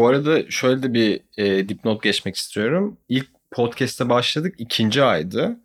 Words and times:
Bu 0.00 0.08
arada 0.08 0.50
şöyle 0.50 0.82
de 0.82 0.94
bir 0.94 1.20
e, 1.38 1.68
dipnot 1.68 2.02
geçmek 2.02 2.36
istiyorum. 2.36 2.96
İlk 3.08 3.26
podcast'e 3.50 4.08
başladık 4.08 4.54
ikinci 4.58 5.02
aydı. 5.02 5.56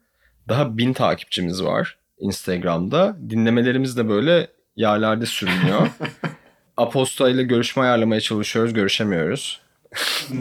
Daha 0.50 0.78
bin 0.78 0.94
takipçimiz 0.94 1.64
var 1.64 1.98
Instagram'da. 2.20 3.18
Dinlemelerimiz 3.30 3.98
de 3.98 4.10
böyle 4.10 4.48
yerlerde 4.76 5.26
sürünüyor. 5.26 5.88
Aposta 6.78 7.30
ile 7.30 7.44
görüşme 7.44 7.84
ayarlamaya 7.84 8.22
çalışıyoruz, 8.22 8.74
görüşemiyoruz. 8.74 9.62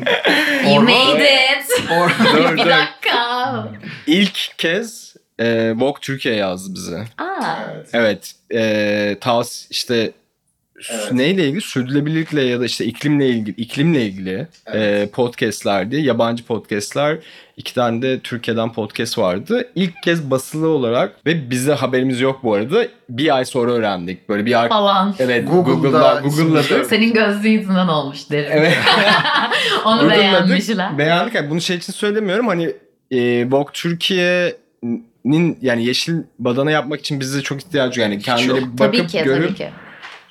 You 0.64 0.82
made 0.82 1.24
it. 1.24 1.88
Dur, 2.32 2.56
bir 2.56 2.70
dakika. 2.70 3.68
İlk 4.06 4.54
kez 4.58 5.16
e, 5.38 5.72
Vogue 5.72 6.00
Türkiye 6.00 6.34
yazdı 6.34 6.74
bize. 6.74 7.04
Aa, 7.18 7.54
Evet. 7.92 8.32
E, 8.54 9.16
tas 9.20 9.66
işte 9.70 10.12
Evet. 10.90 11.12
neyle 11.12 11.44
ilgili? 11.46 11.60
Sürdürülebilirlikle 11.60 12.42
ya 12.42 12.60
da 12.60 12.64
işte 12.64 12.84
iklimle 12.84 13.28
ilgili 13.28 13.56
iklimle 13.56 14.06
ilgili 14.06 14.46
e, 14.74 15.08
podcastlerdi. 15.12 15.96
Yabancı 15.96 16.44
podcastler. 16.44 17.18
İki 17.56 17.74
tane 17.74 18.02
de 18.02 18.20
Türkiye'den 18.20 18.72
podcast 18.72 19.18
vardı. 19.18 19.68
İlk 19.74 20.02
kez 20.02 20.30
basılı 20.30 20.68
olarak 20.68 21.26
ve 21.26 21.50
bize 21.50 21.72
haberimiz 21.72 22.20
yok 22.20 22.40
bu 22.42 22.54
arada. 22.54 22.86
Bir 23.08 23.36
ay 23.36 23.44
sonra 23.44 23.72
öğrendik. 23.72 24.28
Böyle 24.28 24.46
bir 24.46 24.60
ar- 24.60 24.68
falan. 24.68 25.14
Evet 25.18 25.48
Google'da 25.50 26.20
Google'da 26.24 26.62
çıkıyor. 26.62 26.84
Senin 26.84 27.48
yüzünden 27.50 27.88
olmuş 27.88 28.30
derim. 28.30 28.50
Evet. 28.52 28.76
Onu 29.84 30.00
Google'ladık. 30.00 30.48
beğenmişler. 30.48 30.98
Beğendik. 30.98 31.34
Yani 31.34 31.50
bunu 31.50 31.60
şey 31.60 31.76
için 31.76 31.92
söylemiyorum. 31.92 32.46
Hani 32.46 32.72
e, 33.10 33.44
Vogue 33.50 33.72
Türkiye'nin 33.72 35.58
yani 35.62 35.84
yeşil 35.84 36.14
badana 36.38 36.70
yapmak 36.70 37.00
için 37.00 37.20
bize 37.20 37.42
çok 37.42 37.60
ihtiyacı 37.60 38.00
yani 38.00 38.18
kendileri 38.18 38.62
bakıp 38.62 38.78
Tabii 38.78 39.06
ki 39.06 39.22
görüp 39.24 39.48
tabii 39.48 39.54
ki. 39.54 39.70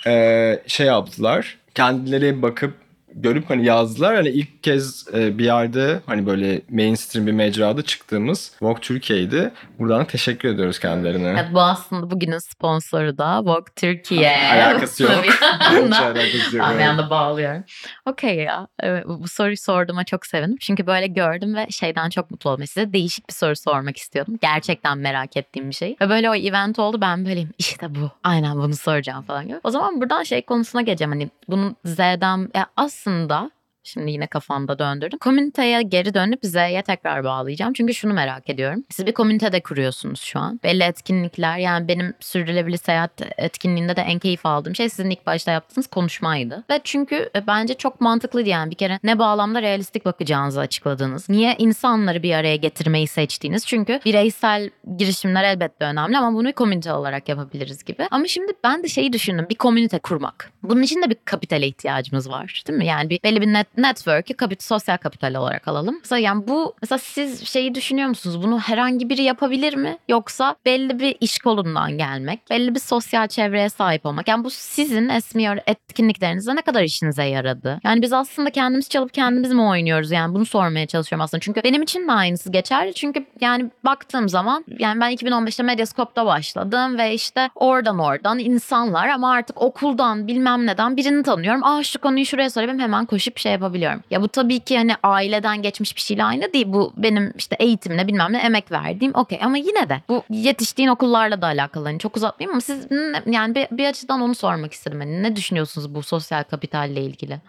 E, 0.07 0.59
şey 0.67 0.88
yaptılar. 0.88 1.57
Kendileri 1.76 2.41
bakıp 2.41 2.73
görüp 3.15 3.49
hani 3.49 3.65
yazdılar. 3.65 4.15
Hani 4.15 4.29
ilk 4.29 4.63
kez 4.63 5.05
e, 5.13 5.37
bir 5.37 5.45
yerde 5.45 5.99
hani 6.05 6.25
böyle 6.25 6.61
mainstream 6.69 7.27
bir 7.27 7.31
mecrada 7.31 7.81
çıktığımız 7.81 8.51
Vogue 8.61 8.81
Türkiye'ydi. 8.81 9.51
Buradan 9.79 10.05
teşekkür 10.05 10.49
ediyoruz 10.49 10.79
kendilerine. 10.79 11.29
Evet 11.29 11.53
bu 11.53 11.61
aslında 11.61 12.11
bugünün 12.11 12.37
sponsoru 12.37 13.17
da 13.17 13.45
Vogue 13.45 13.73
Türkiye. 13.75 14.37
Alakası 14.53 15.03
yok. 15.03 15.11
Hiç 15.23 15.41
alakası 15.99 16.57
yok. 16.57 16.67
Bir 16.77 16.84
anda 16.84 17.09
bağlıyorum. 17.09 17.63
Okey 18.05 18.35
ya. 18.35 18.67
Evet, 18.79 19.05
bu 19.07 19.27
soruyu 19.27 19.57
sorduğuma 19.57 20.03
çok 20.03 20.25
sevindim. 20.25 20.57
Çünkü 20.59 20.87
böyle 20.87 21.07
gördüm 21.07 21.55
ve 21.55 21.67
şeyden 21.69 22.09
çok 22.09 22.31
mutlu 22.31 22.49
oldum. 22.49 22.67
Size 22.67 22.93
değişik 22.93 23.29
bir 23.29 23.34
soru 23.34 23.55
sormak 23.55 23.97
istiyordum. 23.97 24.39
Gerçekten 24.41 24.97
merak 24.97 25.37
ettiğim 25.37 25.69
bir 25.69 25.75
şey. 25.75 25.95
Ve 26.01 26.09
böyle 26.09 26.29
o 26.29 26.35
event 26.35 26.79
oldu. 26.79 27.01
Ben 27.01 27.25
böyleyim. 27.25 27.49
İşte 27.57 27.95
bu. 27.95 28.11
Aynen 28.23 28.55
bunu 28.55 28.75
soracağım 28.75 29.23
falan 29.23 29.47
gibi. 29.47 29.59
O 29.63 29.69
zaman 29.69 30.01
buradan 30.01 30.23
şey 30.23 30.41
konusuna 30.41 30.81
geleceğim. 30.81 31.11
Hani 31.11 31.29
bunun 31.49 31.75
Z'den 31.85 32.49
ya 32.55 32.65
aslında 33.04 33.51
Şimdi 33.84 34.12
yine 34.12 34.27
kafamda 34.27 34.79
döndürdüm. 34.79 35.20
Komüniteye 35.20 35.81
geri 35.81 36.13
dönüp 36.13 36.39
Z'ye 36.43 36.81
tekrar 36.81 37.23
bağlayacağım. 37.23 37.73
Çünkü 37.73 37.93
şunu 37.93 38.13
merak 38.13 38.49
ediyorum. 38.49 38.84
Siz 38.90 39.05
bir 39.05 39.12
komünitede 39.12 39.62
kuruyorsunuz 39.62 40.21
şu 40.21 40.40
an. 40.40 40.59
Belli 40.63 40.84
etkinlikler 40.84 41.57
yani 41.57 41.87
benim 41.87 42.13
sürdürülebilir 42.20 42.77
seyahat 42.77 43.12
etkinliğinde 43.37 43.95
de 43.95 44.01
en 44.01 44.20
keyif 44.20 44.45
aldığım 44.45 44.75
şey 44.75 44.90
sizin 44.90 45.09
ilk 45.09 45.25
başta 45.25 45.51
yaptığınız 45.51 45.87
konuşmaydı. 45.87 46.63
Ve 46.70 46.79
çünkü 46.84 47.29
e, 47.35 47.48
bence 47.48 47.73
çok 47.73 48.01
mantıklıydı 48.01 48.49
yani 48.49 48.71
bir 48.71 48.75
kere 48.75 48.99
ne 49.03 49.20
bağlamda 49.20 49.62
realistik 49.62 50.05
bakacağınızı 50.05 50.59
açıkladınız. 50.59 51.29
Niye 51.29 51.55
insanları 51.57 52.23
bir 52.23 52.34
araya 52.34 52.55
getirmeyi 52.55 53.07
seçtiğiniz? 53.07 53.65
Çünkü 53.65 53.99
bireysel 54.05 54.70
girişimler 54.97 55.43
elbette 55.43 55.85
önemli 55.85 56.18
ama 56.18 56.37
bunu 56.37 56.47
bir 56.47 56.53
komünite 56.53 56.93
olarak 56.93 57.29
yapabiliriz 57.29 57.84
gibi. 57.84 58.07
Ama 58.12 58.27
şimdi 58.27 58.53
ben 58.63 58.84
de 58.84 58.87
şeyi 58.87 59.13
düşündüm. 59.13 59.45
Bir 59.49 59.55
komünite 59.55 59.99
kurmak. 59.99 60.51
Bunun 60.63 60.81
için 60.81 61.01
de 61.01 61.09
bir 61.09 61.18
kapitale 61.25 61.68
ihtiyacımız 61.68 62.29
var 62.29 62.63
değil 62.68 62.79
mi? 62.79 62.85
Yani 62.85 63.09
bir 63.09 63.20
belli 63.23 63.41
bir 63.41 63.47
net, 63.47 63.73
network'ü 63.77 64.34
kapit, 64.34 64.63
sosyal 64.63 64.97
kapital 64.97 65.36
olarak 65.36 65.68
alalım. 65.68 65.97
Mesela 66.00 66.20
yani 66.20 66.47
bu 66.47 66.74
mesela 66.81 67.00
siz 67.00 67.47
şeyi 67.47 67.75
düşünüyor 67.75 68.09
musunuz? 68.09 68.44
Bunu 68.44 68.59
herhangi 68.59 69.09
biri 69.09 69.24
yapabilir 69.24 69.75
mi? 69.75 69.97
Yoksa 70.09 70.56
belli 70.66 71.00
bir 71.00 71.16
iş 71.22 71.38
kolundan 71.38 71.97
gelmek, 71.97 72.50
belli 72.50 72.75
bir 72.75 72.80
sosyal 72.80 73.28
çevreye 73.28 73.70
sahip 73.70 74.06
olmak. 74.06 74.28
Yani 74.28 74.44
bu 74.44 74.50
sizin 74.50 75.09
esmiyor 75.09 75.58
etkinliklerinizde 75.68 76.56
ne 76.56 76.62
kadar 76.62 76.84
işinize 76.84 77.24
yaradı? 77.24 77.80
Yani 77.84 78.02
biz 78.02 78.14
aslında 78.14 78.50
kendimiz 78.50 78.90
çalıp 78.90 79.14
kendimiz 79.14 79.52
mi 79.52 79.62
oynuyoruz? 79.62 80.12
Yani 80.12 80.36
bunu 80.36 80.46
sormaya 80.46 80.88
çalışıyorum 80.88 81.24
aslında. 81.24 81.42
Çünkü 81.42 81.64
benim 81.64 81.81
için 81.81 82.08
de 82.08 82.12
aynısı 82.12 82.52
geçerli. 82.52 82.94
Çünkü 82.94 83.26
yani 83.42 83.72
baktığım 83.86 84.30
zaman 84.30 84.66
yani 84.80 85.02
ben 85.02 85.14
2015'te 85.14 85.64
Medyascope'da 85.64 86.26
başladım 86.26 86.97
ve 86.97 87.14
işte 87.14 87.50
oradan 87.56 88.00
oradan 88.00 88.40
insanlar 88.40 89.08
ama 89.09 89.31
artık 89.31 89.62
okuldan 89.62 90.28
bilmem 90.28 90.68
neden 90.68 90.97
birini 90.97 91.24
tanıyorum. 91.24 91.64
Aa 91.64 91.84
şu 91.84 92.00
konuyu 92.02 92.26
şuraya 92.26 92.50
sorayım 92.50 92.80
hemen 92.80 93.06
koşup 93.06 93.38
şey 93.38 93.62
yapabiliyorum. 93.63 94.03
Ya 94.12 94.22
bu 94.22 94.28
tabii 94.28 94.59
ki 94.59 94.78
hani 94.78 94.96
aileden 95.03 95.62
geçmiş 95.62 95.96
bir 95.96 96.01
şeyle 96.01 96.24
aynı 96.24 96.53
değil. 96.53 96.66
Bu 96.68 96.94
benim 96.97 97.34
işte 97.38 97.56
eğitimle 97.59 98.07
bilmem 98.07 98.34
ne 98.34 98.38
emek 98.38 98.72
verdiğim 98.72 99.16
okey 99.16 99.40
ama 99.44 99.57
yine 99.57 99.90
de 99.90 100.01
bu 100.09 100.24
yetiştiğin 100.29 100.90
okullarla 100.90 101.41
da 101.41 101.46
alakalı. 101.47 101.85
Hani 101.85 102.00
çok 102.00 102.18
uzatmayayım 102.18 102.52
ama 102.52 102.62
siz 102.62 102.88
yani 103.25 103.56
bir, 103.56 103.78
bir 103.78 103.85
açıdan 103.85 104.22
onu 104.22 104.35
sormak 104.35 104.73
istedim. 104.73 105.00
Hani 105.00 105.23
ne 105.23 105.35
düşünüyorsunuz 105.35 105.96
bu 105.96 106.03
sosyal 106.03 106.44
kapitalle 106.44 107.02
ilgili? 107.02 107.40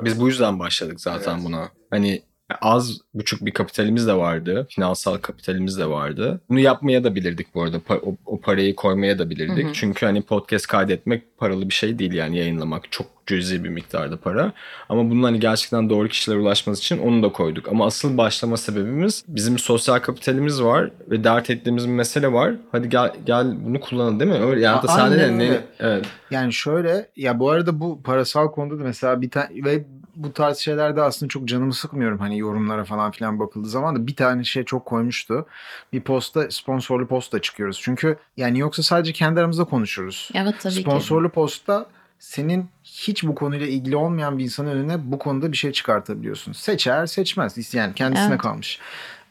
Biz 0.00 0.20
bu 0.20 0.28
yüzden 0.28 0.58
başladık 0.58 1.00
zaten 1.00 1.34
Evet. 1.34 1.44
buna. 1.44 1.68
Hani 1.90 2.22
az 2.60 2.98
buçuk 3.14 3.46
bir 3.46 3.50
kapitalimiz 3.50 4.06
de 4.06 4.14
vardı. 4.14 4.66
Finansal 4.70 5.16
kapitalimiz 5.16 5.78
de 5.78 5.88
vardı. 5.88 6.40
Bunu 6.48 6.60
yapmaya 6.60 7.04
da 7.04 7.14
bilirdik 7.14 7.54
bu 7.54 7.62
arada. 7.62 7.80
O, 7.88 8.16
o 8.26 8.40
parayı 8.40 8.76
koymaya 8.76 9.18
da 9.18 9.30
bilirdik. 9.30 9.64
Hı 9.64 9.68
hı. 9.68 9.72
Çünkü 9.72 10.06
hani 10.06 10.22
podcast 10.22 10.66
kaydetmek 10.66 11.38
paralı 11.38 11.68
bir 11.68 11.74
şey 11.74 11.98
değil 11.98 12.12
yani 12.12 12.38
yayınlamak. 12.38 12.92
Çok 12.92 13.06
cüzi 13.26 13.64
bir 13.64 13.68
miktarda 13.68 14.16
para. 14.16 14.52
Ama 14.88 15.10
bunun 15.10 15.22
hani 15.22 15.40
gerçekten 15.40 15.90
doğru 15.90 16.08
kişilere 16.08 16.38
ulaşması 16.38 16.80
için 16.80 16.98
onu 16.98 17.22
da 17.22 17.32
koyduk. 17.32 17.68
Ama 17.68 17.86
asıl 17.86 18.16
başlama 18.16 18.56
sebebimiz 18.56 19.24
bizim 19.28 19.58
sosyal 19.58 19.98
kapitalimiz 19.98 20.62
var 20.62 20.90
ve 21.10 21.24
dert 21.24 21.50
ettiğimiz 21.50 21.86
bir 21.86 21.92
mesele 21.92 22.32
var. 22.32 22.54
Hadi 22.72 22.88
gel 22.88 23.12
gel 23.26 23.64
bunu 23.64 23.80
kullanalım 23.80 24.20
değil 24.20 24.30
mi? 24.30 24.38
Öyle 24.38 24.60
yani 24.60 24.82
da 24.82 24.88
sen 24.88 25.12
de 25.12 25.38
ne? 25.38 25.60
Evet. 25.80 26.06
Yani 26.30 26.52
şöyle 26.52 27.08
ya 27.16 27.38
bu 27.38 27.50
arada 27.50 27.80
bu 27.80 28.02
parasal 28.02 28.48
konuda 28.48 28.78
da 28.78 28.84
mesela 28.84 29.20
bir 29.20 29.30
tane 29.30 29.64
ve 29.64 29.84
bu 30.16 30.32
tarz 30.32 30.58
şeylerde 30.58 31.02
aslında 31.02 31.28
çok 31.28 31.48
canımı 31.48 31.74
sıkmıyorum 31.74 32.18
hani 32.18 32.38
yorumlara 32.38 32.84
falan 32.84 33.10
filan 33.10 33.38
bakıldığı 33.38 33.68
zaman 33.68 33.96
da 33.96 34.06
bir 34.06 34.16
tane 34.16 34.44
şey 34.44 34.64
çok 34.64 34.86
koymuştu. 34.86 35.46
Bir 35.92 36.00
posta 36.00 36.50
sponsorlu 36.50 37.06
posta 37.06 37.40
çıkıyoruz. 37.40 37.80
Çünkü 37.82 38.16
yani 38.36 38.58
yoksa 38.58 38.82
sadece 38.82 39.12
kendi 39.12 39.40
aramızda 39.40 39.64
konuşuruz. 39.64 40.30
Evet 40.34 40.54
tabii 40.60 40.74
ki. 40.74 40.80
Sponsorlu 40.80 41.28
posta 41.28 41.86
senin 42.18 42.68
hiç 42.84 43.24
bu 43.24 43.34
konuyla 43.34 43.66
ilgili 43.66 43.96
olmayan 43.96 44.38
bir 44.38 44.44
insanın 44.44 44.70
önüne 44.70 45.12
bu 45.12 45.18
konuda 45.18 45.52
bir 45.52 45.56
şey 45.56 45.72
çıkartabiliyorsun. 45.72 46.52
Seçer 46.52 47.06
seçmez 47.06 47.74
yani 47.74 47.94
kendisine 47.94 48.28
Evet. 48.28 48.40
kalmış. 48.40 48.80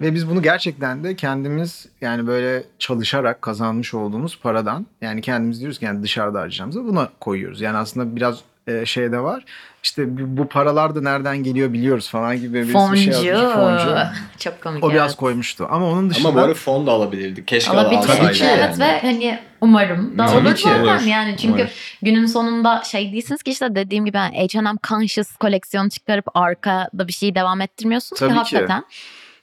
Ve 0.01 0.13
biz 0.13 0.29
bunu 0.29 0.41
gerçekten 0.41 1.03
de 1.03 1.15
kendimiz 1.15 1.85
yani 2.01 2.27
böyle 2.27 2.63
çalışarak 2.79 3.41
kazanmış 3.41 3.93
olduğumuz 3.93 4.39
paradan 4.39 4.85
yani 5.01 5.21
kendimiz 5.21 5.59
diyoruz 5.59 5.79
ki 5.79 5.85
yani 5.85 6.03
dışarıda 6.03 6.39
harcayacağımızı 6.39 6.85
buna 6.85 7.09
koyuyoruz. 7.19 7.61
Yani 7.61 7.77
aslında 7.77 8.15
biraz 8.15 8.39
e, 8.69 8.85
şey 8.85 9.11
de 9.11 9.19
var. 9.19 9.43
İşte 9.83 10.03
bu- 10.37 10.47
paralar 10.47 10.95
da 10.95 11.01
nereden 11.01 11.37
geliyor 11.43 11.73
biliyoruz 11.73 12.09
falan 12.09 12.37
gibi 12.39 12.67
bir 12.67 12.73
Foncu. 12.73 12.97
şey 12.97 13.23
yazmış. 13.23 13.53
Foncu. 13.53 13.95
Çok 14.39 14.61
komik. 14.61 14.83
O 14.83 14.89
biraz 14.89 15.11
evet. 15.11 15.19
koymuştu. 15.19 15.67
Ama 15.69 15.87
onun 15.89 16.09
dışında 16.09 16.27
Ama 16.27 16.37
bu 16.37 16.41
arada 16.43 16.53
fon 16.53 16.87
da 16.87 16.91
alabilirdik. 16.91 17.47
Keşke 17.47 17.71
Alabilir. 17.71 17.97
alsaydık. 17.99 18.23
Tabii 18.23 18.33
ki. 18.33 18.45
Evet 18.45 18.79
ve 18.79 18.99
hani 19.01 19.39
umarım 19.61 20.17
da 20.17 20.25
Tabii 20.25 20.47
olur 20.47 20.55
ki. 20.55 20.61
zaten 20.63 20.99
yani 21.07 21.35
çünkü 21.37 21.61
Olur. 21.61 21.97
günün 22.01 22.25
sonunda 22.25 22.81
şey 22.83 23.11
değilsiniz 23.11 23.43
ki 23.43 23.51
işte 23.51 23.75
dediğim 23.75 24.05
gibi 24.05 24.17
yani 24.17 24.47
H&M 24.53 24.75
Conscious 24.87 25.35
koleksiyon 25.35 25.89
çıkarıp 25.89 26.25
arkada 26.37 27.07
bir 27.07 27.13
şeyi 27.13 27.35
devam 27.35 27.61
ettirmiyorsunuz 27.61 28.19
Tabii 28.19 28.29
ki 28.29 28.35
ki. 28.35 28.39
hakikaten 28.57 28.83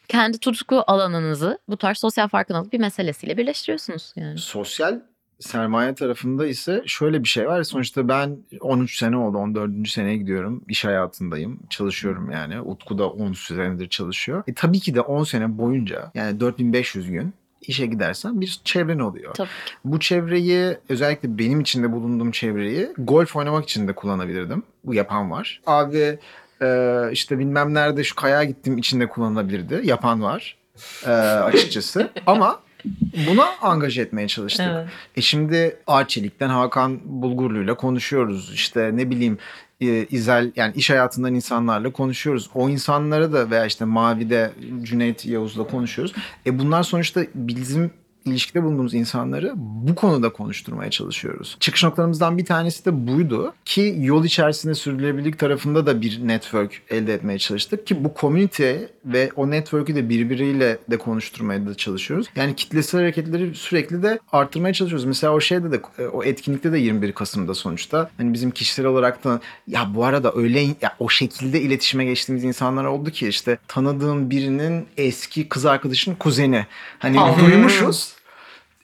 kendi 0.09 0.39
tutku 0.39 0.85
alanınızı 0.87 1.59
bu 1.69 1.77
tarz 1.77 1.99
sosyal 1.99 2.29
farkındalık 2.29 2.73
bir 2.73 2.79
meselesiyle 2.81 3.37
birleştiriyorsunuz 3.37 4.13
yani. 4.17 4.39
sosyal 4.39 5.01
sermaye 5.41 5.95
tarafında 5.95 6.47
ise 6.47 6.83
şöyle 6.87 7.23
bir 7.23 7.29
şey 7.29 7.47
var. 7.47 7.63
Sonuçta 7.63 8.09
ben 8.09 8.39
13 8.61 8.99
sene 8.99 9.17
oldu. 9.17 9.39
14. 9.39 9.89
seneye 9.89 10.17
gidiyorum. 10.17 10.63
İş 10.69 10.85
hayatındayım. 10.85 11.61
Çalışıyorum 11.71 12.31
yani. 12.31 12.61
Utku 12.61 12.99
da 12.99 13.09
10 13.09 13.33
senedir 13.33 13.89
çalışıyor. 13.89 14.43
E 14.47 14.55
tabii 14.55 14.81
ki 14.81 14.95
de 14.95 15.01
10 15.01 15.25
sene 15.25 15.59
boyunca 15.59 16.11
yani 16.15 16.41
4500 16.41 17.11
gün 17.11 17.35
işe 17.61 17.87
gidersen 17.87 18.41
bir 18.41 18.61
çevren 18.65 18.99
oluyor. 18.99 19.35
Tabii 19.35 19.49
Bu 19.85 20.01
çevreyi 20.01 20.77
özellikle 20.89 21.39
benim 21.39 21.61
içinde 21.61 21.93
bulunduğum 21.93 22.31
çevreyi 22.31 22.89
golf 22.99 23.37
oynamak 23.37 23.65
için 23.65 23.89
de 23.89 23.95
kullanabilirdim. 23.95 24.63
Bu 24.85 24.95
yapan 24.95 25.31
var. 25.31 25.61
Abi 25.67 26.19
e, 26.63 26.99
işte 27.13 27.39
bilmem 27.39 27.75
nerede 27.75 28.05
şu 28.05 28.15
kaya 28.15 28.45
gittim 28.45 28.79
içinde 28.79 29.09
kullanılabilirdi. 29.09 29.81
Yapan 29.85 30.23
var 30.23 30.57
e, 31.07 31.11
açıkçası. 31.11 32.11
Ama 32.27 32.61
buna 33.29 33.47
angaje 33.63 34.03
etmeye 34.03 34.29
çalıştık. 34.29 34.67
Evet. 34.71 34.89
E 35.17 35.21
şimdi 35.21 35.77
Arçelik'ten 35.87 36.49
Hakan 36.49 37.01
Bulgurlu'yla 37.05 37.75
konuşuyoruz. 37.75 38.53
İşte 38.55 38.91
ne 38.95 39.11
bileyim 39.11 39.39
e, 39.81 40.07
İzel 40.11 40.53
yani 40.57 40.73
iş 40.77 40.91
hayatından 40.91 41.35
insanlarla 41.35 41.93
konuşuyoruz. 41.93 42.51
O 42.55 42.69
insanlara 42.69 43.33
da 43.33 43.51
veya 43.51 43.67
işte 43.67 43.85
Mavi'de 43.85 44.51
Cüneyt 44.83 45.27
Yavuz'la 45.27 45.67
konuşuyoruz. 45.67 46.15
E 46.47 46.59
bunlar 46.59 46.83
sonuçta 46.83 47.21
bizim 47.35 47.91
ilişkide 48.27 48.63
bulunduğumuz 48.63 48.95
insanları 48.95 49.53
bu 49.57 49.95
konuda 49.95 50.33
konuşturmaya 50.33 50.91
çalışıyoruz. 50.91 51.57
Çıkış 51.61 51.85
noktalarımızdan 51.85 52.39
bir 52.39 52.45
tanesi 52.45 52.85
de 52.85 53.07
buydu 53.07 53.55
ki 53.65 53.97
yol 53.99 54.25
içerisinde 54.25 54.75
sürdürülebilirlik 54.75 55.39
tarafında 55.39 55.87
da 55.87 56.01
bir 56.01 56.29
network 56.29 56.83
elde 56.91 57.15
etmeye 57.15 57.39
çalıştık 57.39 57.87
ki 57.87 58.05
bu 58.05 58.13
community 58.21 58.73
ve 59.05 59.31
o 59.37 59.51
network'ü 59.51 59.95
de 59.95 60.09
birbiriyle 60.09 60.79
de 60.91 60.99
konuşturmaya 60.99 61.67
da 61.67 61.75
çalışıyoruz. 61.75 62.27
Yani 62.37 62.57
kitlesel 62.57 63.01
hareketleri 63.01 63.55
sürekli 63.55 64.03
de 64.03 64.19
arttırmaya 64.33 64.75
çalışıyoruz. 64.75 65.05
Mesela 65.05 65.33
o 65.33 65.41
şeyde 65.41 65.73
de 65.73 65.81
o 66.13 66.25
etkinlikte 66.25 66.73
de 66.73 66.79
21 66.79 67.13
Kasım'da 67.13 67.55
sonuçta 67.55 68.11
hani 68.17 68.33
bizim 68.33 68.51
kişisel 68.51 68.87
olarak 68.87 69.25
da 69.25 69.41
ya 69.67 69.95
bu 69.95 70.05
arada 70.05 70.33
öyle 70.35 70.61
ya 70.61 70.97
o 70.99 71.09
şekilde 71.09 71.61
iletişime 71.61 72.05
geçtiğimiz 72.05 72.45
insanlar 72.45 72.85
oldu 72.85 73.11
ki 73.11 73.29
işte 73.29 73.59
tanıdığım 73.69 74.31
birinin 74.31 74.87
eski 74.97 75.49
kız 75.49 75.67
arkadaşının 75.67 76.15
kuzeni. 76.15 76.67
Hani 76.99 77.19
duymuşuz. 77.41 78.16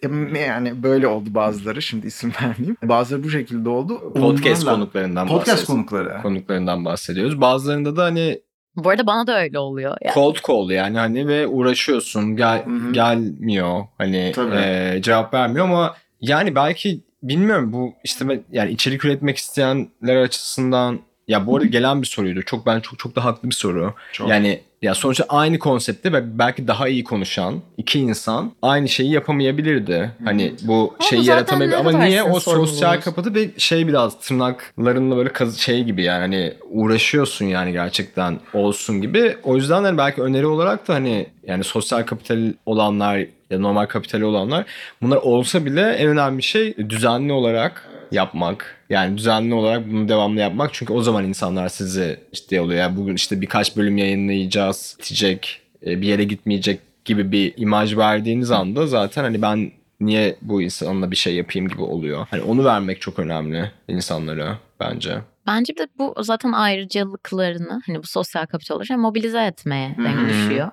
E, 0.02 0.38
Yani 0.38 0.82
böyle 0.82 1.06
oldu 1.06 1.28
bazıları 1.34 1.82
şimdi 1.82 2.06
isim 2.06 2.32
vermeyeyim. 2.42 2.76
Bazıları 2.82 3.24
bu 3.24 3.30
şekilde 3.30 3.68
oldu. 3.68 4.12
Podcast 4.14 4.62
Onlarla- 4.62 4.74
konuklarından 4.74 5.26
Podcast 5.28 5.48
bahsediyoruz. 5.48 5.66
konukları. 5.66 6.22
konuklarından 6.22 6.84
bahsediyoruz. 6.84 7.40
Bazılarında 7.40 7.96
da 7.96 8.04
hani 8.04 8.40
Bu 8.76 8.90
arada 8.90 9.06
bana 9.06 9.26
da 9.26 9.40
öyle 9.42 9.58
oluyor. 9.58 9.96
Yani. 10.04 10.14
cold 10.14 10.36
call 10.48 10.70
yani 10.70 10.98
hani 10.98 11.28
ve 11.28 11.46
uğraşıyorsun 11.46 12.36
gel 12.36 12.66
Hı 12.66 12.70
hı. 12.70 12.92
gelmiyor 12.92 13.80
hani 13.98 14.32
Tabii. 14.34 14.54
e, 14.56 14.98
cevap 15.02 15.34
vermiyor 15.34 15.64
ama 15.66 15.94
yani 16.20 16.54
belki 16.54 17.00
bilmiyorum 17.22 17.72
bu 17.72 17.92
işte 18.04 18.42
yani 18.52 18.70
içerik 18.70 19.04
üretmek 19.04 19.36
isteyenler 19.36 20.16
açısından 20.16 21.00
ya 21.32 21.46
bu 21.46 21.56
arada 21.56 21.66
gelen 21.66 22.02
bir 22.02 22.06
soruydu. 22.06 22.42
Çok 22.42 22.66
ben 22.66 22.80
çok 22.80 22.98
çok 22.98 23.16
da 23.16 23.24
haklı 23.24 23.50
bir 23.50 23.54
soru. 23.54 23.94
Çok. 24.12 24.28
Yani 24.28 24.60
ya 24.82 24.94
sonuçta 24.94 25.24
aynı 25.28 25.58
konsepte 25.58 26.12
ve 26.12 26.38
belki 26.38 26.68
daha 26.68 26.88
iyi 26.88 27.04
konuşan 27.04 27.54
iki 27.76 28.00
insan 28.00 28.52
aynı 28.62 28.88
şeyi 28.88 29.10
yapamayabilirdi. 29.12 30.10
Hani 30.24 30.54
bu 30.62 30.94
Ama 30.98 31.08
şeyi 31.08 31.26
yaratamayabilir. 31.26 31.78
Ama 31.78 32.04
niye 32.04 32.22
o 32.22 32.40
sosyal 32.40 33.00
kapatı 33.00 33.34
ve 33.34 33.50
şey 33.58 33.88
biraz 33.88 34.20
tırnaklarınla 34.20 35.16
böyle 35.16 35.32
kaz- 35.32 35.58
şey 35.58 35.84
gibi 35.84 36.02
yani 36.02 36.20
hani 36.20 36.54
uğraşıyorsun 36.70 37.44
yani 37.44 37.72
gerçekten 37.72 38.40
olsun 38.54 39.00
gibi. 39.02 39.36
O 39.42 39.56
yüzden 39.56 39.84
hani 39.84 39.98
belki 39.98 40.22
öneri 40.22 40.46
olarak 40.46 40.88
da 40.88 40.94
hani 40.94 41.26
yani 41.46 41.64
sosyal 41.64 42.02
kapital 42.02 42.52
olanlar 42.66 43.26
ya 43.50 43.58
normal 43.58 43.86
kapitali 43.86 44.24
olanlar 44.24 44.64
bunlar 45.02 45.16
olsa 45.16 45.64
bile 45.64 45.90
en 45.92 46.08
önemli 46.08 46.42
şey 46.42 46.76
düzenli 46.76 47.32
olarak 47.32 47.88
yapmak. 48.12 48.81
Yani 48.92 49.18
düzenli 49.18 49.54
olarak 49.54 49.92
bunu 49.92 50.08
devamlı 50.08 50.40
yapmak. 50.40 50.74
Çünkü 50.74 50.92
o 50.92 51.02
zaman 51.02 51.24
insanlar 51.24 51.68
sizi 51.68 52.20
ciddiye 52.32 52.60
oluyor. 52.60 52.80
Yani 52.80 52.96
bugün 52.96 53.14
işte 53.14 53.40
birkaç 53.40 53.76
bölüm 53.76 53.98
yayınlayacağız, 53.98 54.96
bitecek, 54.98 55.60
e, 55.86 56.00
bir 56.00 56.06
yere 56.06 56.24
gitmeyecek 56.24 56.80
gibi 57.04 57.32
bir 57.32 57.54
imaj 57.56 57.96
verdiğiniz 57.96 58.50
anda 58.50 58.86
zaten 58.86 59.22
hani 59.22 59.42
ben 59.42 59.72
niye 60.00 60.36
bu 60.42 60.62
insanla 60.62 61.10
bir 61.10 61.16
şey 61.16 61.34
yapayım 61.34 61.68
gibi 61.68 61.82
oluyor. 61.82 62.26
Hani 62.30 62.42
onu 62.42 62.64
vermek 62.64 63.00
çok 63.00 63.18
önemli 63.18 63.70
insanlara 63.88 64.58
bence. 64.80 65.18
Bence 65.46 65.76
de 65.76 65.88
bu 65.98 66.14
zaten 66.20 66.52
ayrıcalıklarını 66.52 67.82
hani 67.86 67.98
bu 67.98 68.06
sosyal 68.06 68.46
kapital 68.46 68.76
oluşan 68.76 69.00
mobilize 69.00 69.44
etmeye 69.44 69.96
denk 70.04 70.28
düşüyor. 70.28 70.70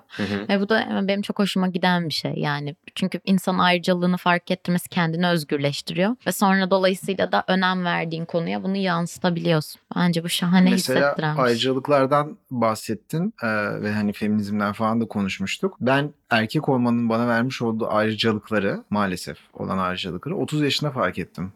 Ve 0.48 0.60
bu 0.60 0.68
da 0.68 1.02
benim 1.08 1.22
çok 1.22 1.38
hoşuma 1.38 1.68
giden 1.68 2.08
bir 2.08 2.14
şey. 2.14 2.32
Yani 2.36 2.76
çünkü 2.94 3.20
insan 3.24 3.58
ayrıcalığını 3.58 4.16
fark 4.16 4.50
ettirmesi 4.50 4.88
kendini 4.88 5.28
özgürleştiriyor. 5.28 6.16
Ve 6.26 6.32
sonra 6.32 6.70
dolayısıyla 6.70 7.32
da 7.32 7.44
önem 7.48 7.84
verdiğin 7.84 8.24
konuya 8.24 8.62
bunu 8.62 8.76
yansıtabiliyorsun. 8.76 9.80
Bence 9.96 10.24
bu 10.24 10.28
şahane 10.28 10.70
Mesela 10.70 11.00
hissettiren 11.00 11.32
bir 11.32 11.36
şey. 11.36 11.44
ayrıcalıklardan 11.44 12.38
bahsettin 12.50 13.34
e, 13.42 13.46
ve 13.82 13.92
hani 13.92 14.12
feminizmden 14.12 14.72
falan 14.72 15.00
da 15.00 15.08
konuşmuştuk. 15.08 15.76
Ben 15.80 16.10
erkek 16.30 16.68
olmanın 16.68 17.08
bana 17.08 17.28
vermiş 17.28 17.62
olduğu 17.62 17.88
ayrıcalıkları 17.88 18.84
maalesef 18.90 19.38
olan 19.54 19.78
ayrıcalıkları 19.78 20.36
30 20.36 20.62
yaşında 20.62 20.90
fark 20.90 21.18
ettim. 21.18 21.52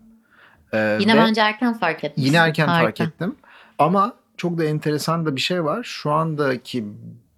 E, 0.75 0.97
Yine 1.01 1.15
ve 1.15 1.19
bence 1.19 1.41
erken 1.41 1.79
fark 1.79 2.05
etmişsin. 2.05 2.27
yine 2.33 2.37
erken 2.37 2.67
fark 2.67 2.83
Harika. 2.85 3.05
ettim. 3.05 3.35
Ama 3.79 4.13
çok 4.37 4.59
da 4.59 4.65
enteresan 4.65 5.27
da 5.27 5.37
bir 5.37 5.41
şey 5.41 5.65
var. 5.65 5.83
Şu 5.83 6.11
andaki 6.11 6.85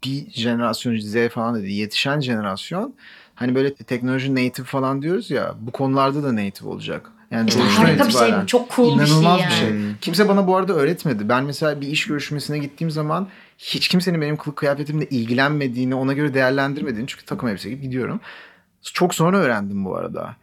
bir 0.05 0.31
jenerasyon 0.31 0.99
Z 0.99 1.29
falan 1.29 1.55
dedi 1.55 1.73
yetişen 1.73 2.21
jenerasyon 2.21 2.95
hani 3.35 3.55
böyle 3.55 3.75
teknoloji 3.75 4.35
native 4.35 4.67
falan 4.67 5.03
diyoruz 5.03 5.31
ya 5.31 5.55
bu 5.61 5.71
konularda 5.71 6.23
da 6.23 6.37
native 6.37 6.69
olacak. 6.69 7.11
Yani 7.31 7.49
İşte 7.49 7.61
harika 7.63 8.07
bir 8.09 8.13
şey. 8.13 8.47
Çok 8.47 8.71
cool 8.71 9.01
bir 9.01 9.07
şey 9.07 9.15
İnanılmaz 9.17 9.41
yani. 9.41 9.51
bir 9.51 9.55
şey. 9.57 9.73
Kimse 10.01 10.29
bana 10.29 10.47
bu 10.47 10.57
arada 10.57 10.73
öğretmedi. 10.73 11.29
Ben 11.29 11.45
mesela 11.45 11.81
bir 11.81 11.87
iş 11.89 12.07
görüşmesine 12.07 12.59
gittiğim 12.59 12.91
zaman 12.91 13.29
hiç 13.59 13.89
kimsenin 13.89 14.21
benim 14.21 14.37
kılık 14.37 14.57
kıyafetimle 14.57 15.07
ilgilenmediğini, 15.09 15.95
ona 15.95 16.13
göre 16.13 16.35
değerlendirmediğini 16.35 17.07
çünkü 17.07 17.25
takım 17.25 17.49
elbise 17.49 17.71
gibi 17.71 17.81
gidiyorum. 17.83 18.21
Çok 18.83 19.15
sonra 19.15 19.39
öğrendim 19.39 19.85
bu 19.85 19.97
arada. 19.97 20.37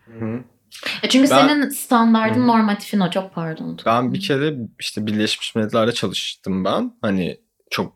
E 1.04 1.10
çünkü 1.10 1.32
Ben- 1.32 1.48
senin 1.48 1.70
standardın 1.70 2.48
normatifin 2.48 3.00
o. 3.00 3.12
Çok 3.12 3.34
pardon. 3.34 3.80
Ben 3.86 4.14
bir 4.14 4.22
kere 4.22 4.56
işte 4.80 5.08
Birleşmiş 5.08 5.56
Milletler'de 5.56 5.92
çalıştım 5.92 6.66
ben. 6.66 6.94
Hani 7.02 7.38
çok 7.70 7.94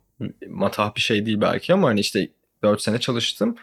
matah 0.49 0.95
bir 0.95 1.01
şey 1.01 1.25
değil 1.25 1.41
belki 1.41 1.73
ama 1.73 1.87
hani 1.87 1.99
işte 1.99 2.29
4 2.63 2.81
sene 2.81 2.99
çalıştım. 2.99 3.55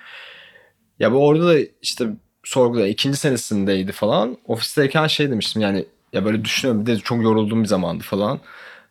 Ya 0.99 1.13
bu 1.13 1.27
orada 1.27 1.47
da 1.49 1.59
işte 1.83 2.09
sorguda 2.45 2.87
ikinci 2.87 3.19
senesindeydi 3.19 3.93
falan. 3.93 4.37
Ofisteyken 4.47 5.07
şey 5.07 5.31
demiştim 5.31 5.63
yani 5.63 5.87
ya 6.13 6.25
böyle 6.25 6.45
düşünüyorum 6.45 6.87
bir 6.87 6.93
de 6.93 6.97
çok 6.97 7.23
yorulduğum 7.23 7.63
bir 7.63 7.69
zamandı 7.69 8.05
falan. 8.05 8.41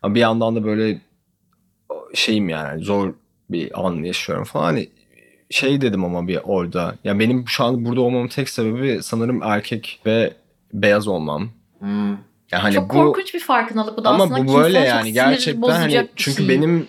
Ama 0.02 0.16
bir 0.16 0.20
yandan 0.20 0.56
da 0.56 0.64
böyle 0.64 1.02
şeyim 2.14 2.50
yani 2.50 2.84
zor 2.84 3.14
bir 3.50 3.86
an 3.86 4.04
yaşıyorum 4.04 4.44
falan. 4.44 4.64
Hani 4.66 4.90
şey 5.54 5.82
dedim 5.82 6.06
ama 6.06 6.28
bir 6.28 6.40
orada. 6.44 6.96
Ya 7.04 7.20
benim 7.20 7.48
şu 7.48 7.64
an 7.64 7.86
burada 7.86 8.02
olmamın 8.02 8.28
tek 8.28 8.50
sebebi 8.50 9.04
sanırım 9.04 9.44
erkek 9.44 10.02
ve 10.06 10.34
beyaz 10.74 11.08
olmam. 11.08 11.50
Yani 12.52 12.62
hani 12.62 12.74
çok 12.74 12.90
bu 12.90 12.94
korkunç 12.94 13.34
bir 13.34 13.40
farkındalık 13.40 13.98
bu 13.98 14.04
da 14.04 14.10
ama 14.10 14.24
aslında 14.24 14.48
bu 14.48 14.54
böyle 14.54 14.80
yani 14.80 15.14
gerçekten 15.14 15.70
hani 15.70 16.08
çünkü 16.16 16.46
şey. 16.46 16.50
benim 16.50 16.88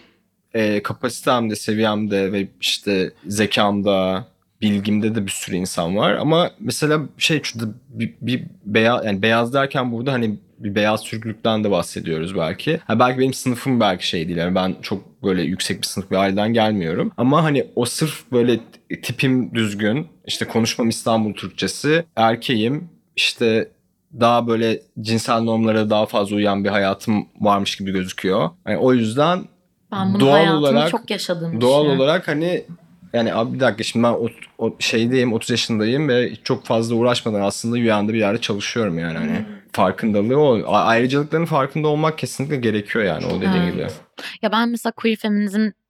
e, 0.54 0.82
kapasitemde, 0.82 1.56
seviyemde 1.56 2.32
ve 2.32 2.48
işte 2.60 3.12
zekamda, 3.26 4.24
bilgimde 4.64 5.14
de 5.14 5.26
bir 5.26 5.30
sürü 5.30 5.56
insan 5.56 5.96
var 5.96 6.12
ama 6.12 6.50
mesela 6.60 7.00
şey 7.18 7.42
şurada 7.42 7.70
bir, 7.88 8.14
bir 8.20 8.44
beyaz 8.66 9.04
yani 9.04 9.22
beyaz 9.22 9.54
derken 9.54 9.92
burada 9.92 10.12
hani 10.12 10.38
bir 10.58 10.74
beyaz 10.74 11.04
Türklükten 11.04 11.64
de 11.64 11.70
bahsediyoruz 11.70 12.36
belki. 12.36 12.80
Ha 12.84 12.98
belki 12.98 13.18
benim 13.18 13.34
sınıfım 13.34 13.80
belki 13.80 14.08
şey 14.08 14.26
değil. 14.28 14.38
Yani 14.38 14.54
ben 14.54 14.76
çok 14.82 15.22
böyle 15.22 15.42
yüksek 15.42 15.82
bir 15.82 15.86
sınıf 15.86 16.10
bir 16.10 16.16
aileden 16.16 16.52
gelmiyorum. 16.52 17.12
Ama 17.16 17.44
hani 17.44 17.66
o 17.76 17.84
sırf 17.84 18.32
böyle 18.32 18.60
tipim 19.02 19.54
düzgün, 19.54 20.06
işte 20.26 20.44
konuşmam 20.44 20.88
İstanbul 20.88 21.34
Türkçesi, 21.34 22.04
erkeğim, 22.16 22.88
işte 23.16 23.68
daha 24.20 24.46
böyle 24.46 24.80
cinsel 25.00 25.40
normlara 25.40 25.90
daha 25.90 26.06
fazla 26.06 26.36
uyan 26.36 26.64
bir 26.64 26.68
hayatım 26.68 27.26
varmış 27.40 27.76
gibi 27.76 27.92
gözüküyor. 27.92 28.50
Yani 28.68 28.78
o 28.78 28.92
yüzden 28.92 29.44
ben 29.92 30.14
bunu 30.14 30.20
doğal 30.20 30.56
olarak- 30.56 30.90
çok 30.90 31.10
yaşadığım 31.10 31.52
bir 31.52 31.60
doğal 31.60 31.84
şey. 31.84 31.96
olarak 31.96 32.28
hani 32.28 32.64
yani 33.14 33.34
abi 33.34 33.54
bir 33.54 33.60
dakika 33.60 33.84
şimdi 33.84 34.04
ben 34.04 34.12
o, 34.12 34.28
o 34.58 34.76
şeydeyim 34.78 35.32
30 35.32 35.50
yaşındayım 35.50 36.08
ve 36.08 36.32
çok 36.44 36.64
fazla 36.66 36.94
uğraşmadan 36.94 37.40
aslında 37.40 37.78
Yuyan'da 37.78 38.12
bir 38.12 38.18
yerde 38.18 38.40
çalışıyorum 38.40 38.98
yani 38.98 39.18
hani 39.18 39.44
farkındalığı 39.72 40.38
o 40.38 40.72
ayrıcalıkların 40.72 41.44
farkında 41.44 41.88
olmak 41.88 42.18
kesinlikle 42.18 42.56
gerekiyor 42.56 43.04
yani 43.04 43.26
o 43.26 43.36
dediğin 43.36 43.62
Evet. 43.62 43.72
gibi. 43.72 43.86
Ya 44.42 44.52
ben 44.52 44.68
mesela 44.68 44.92
queer 44.92 45.16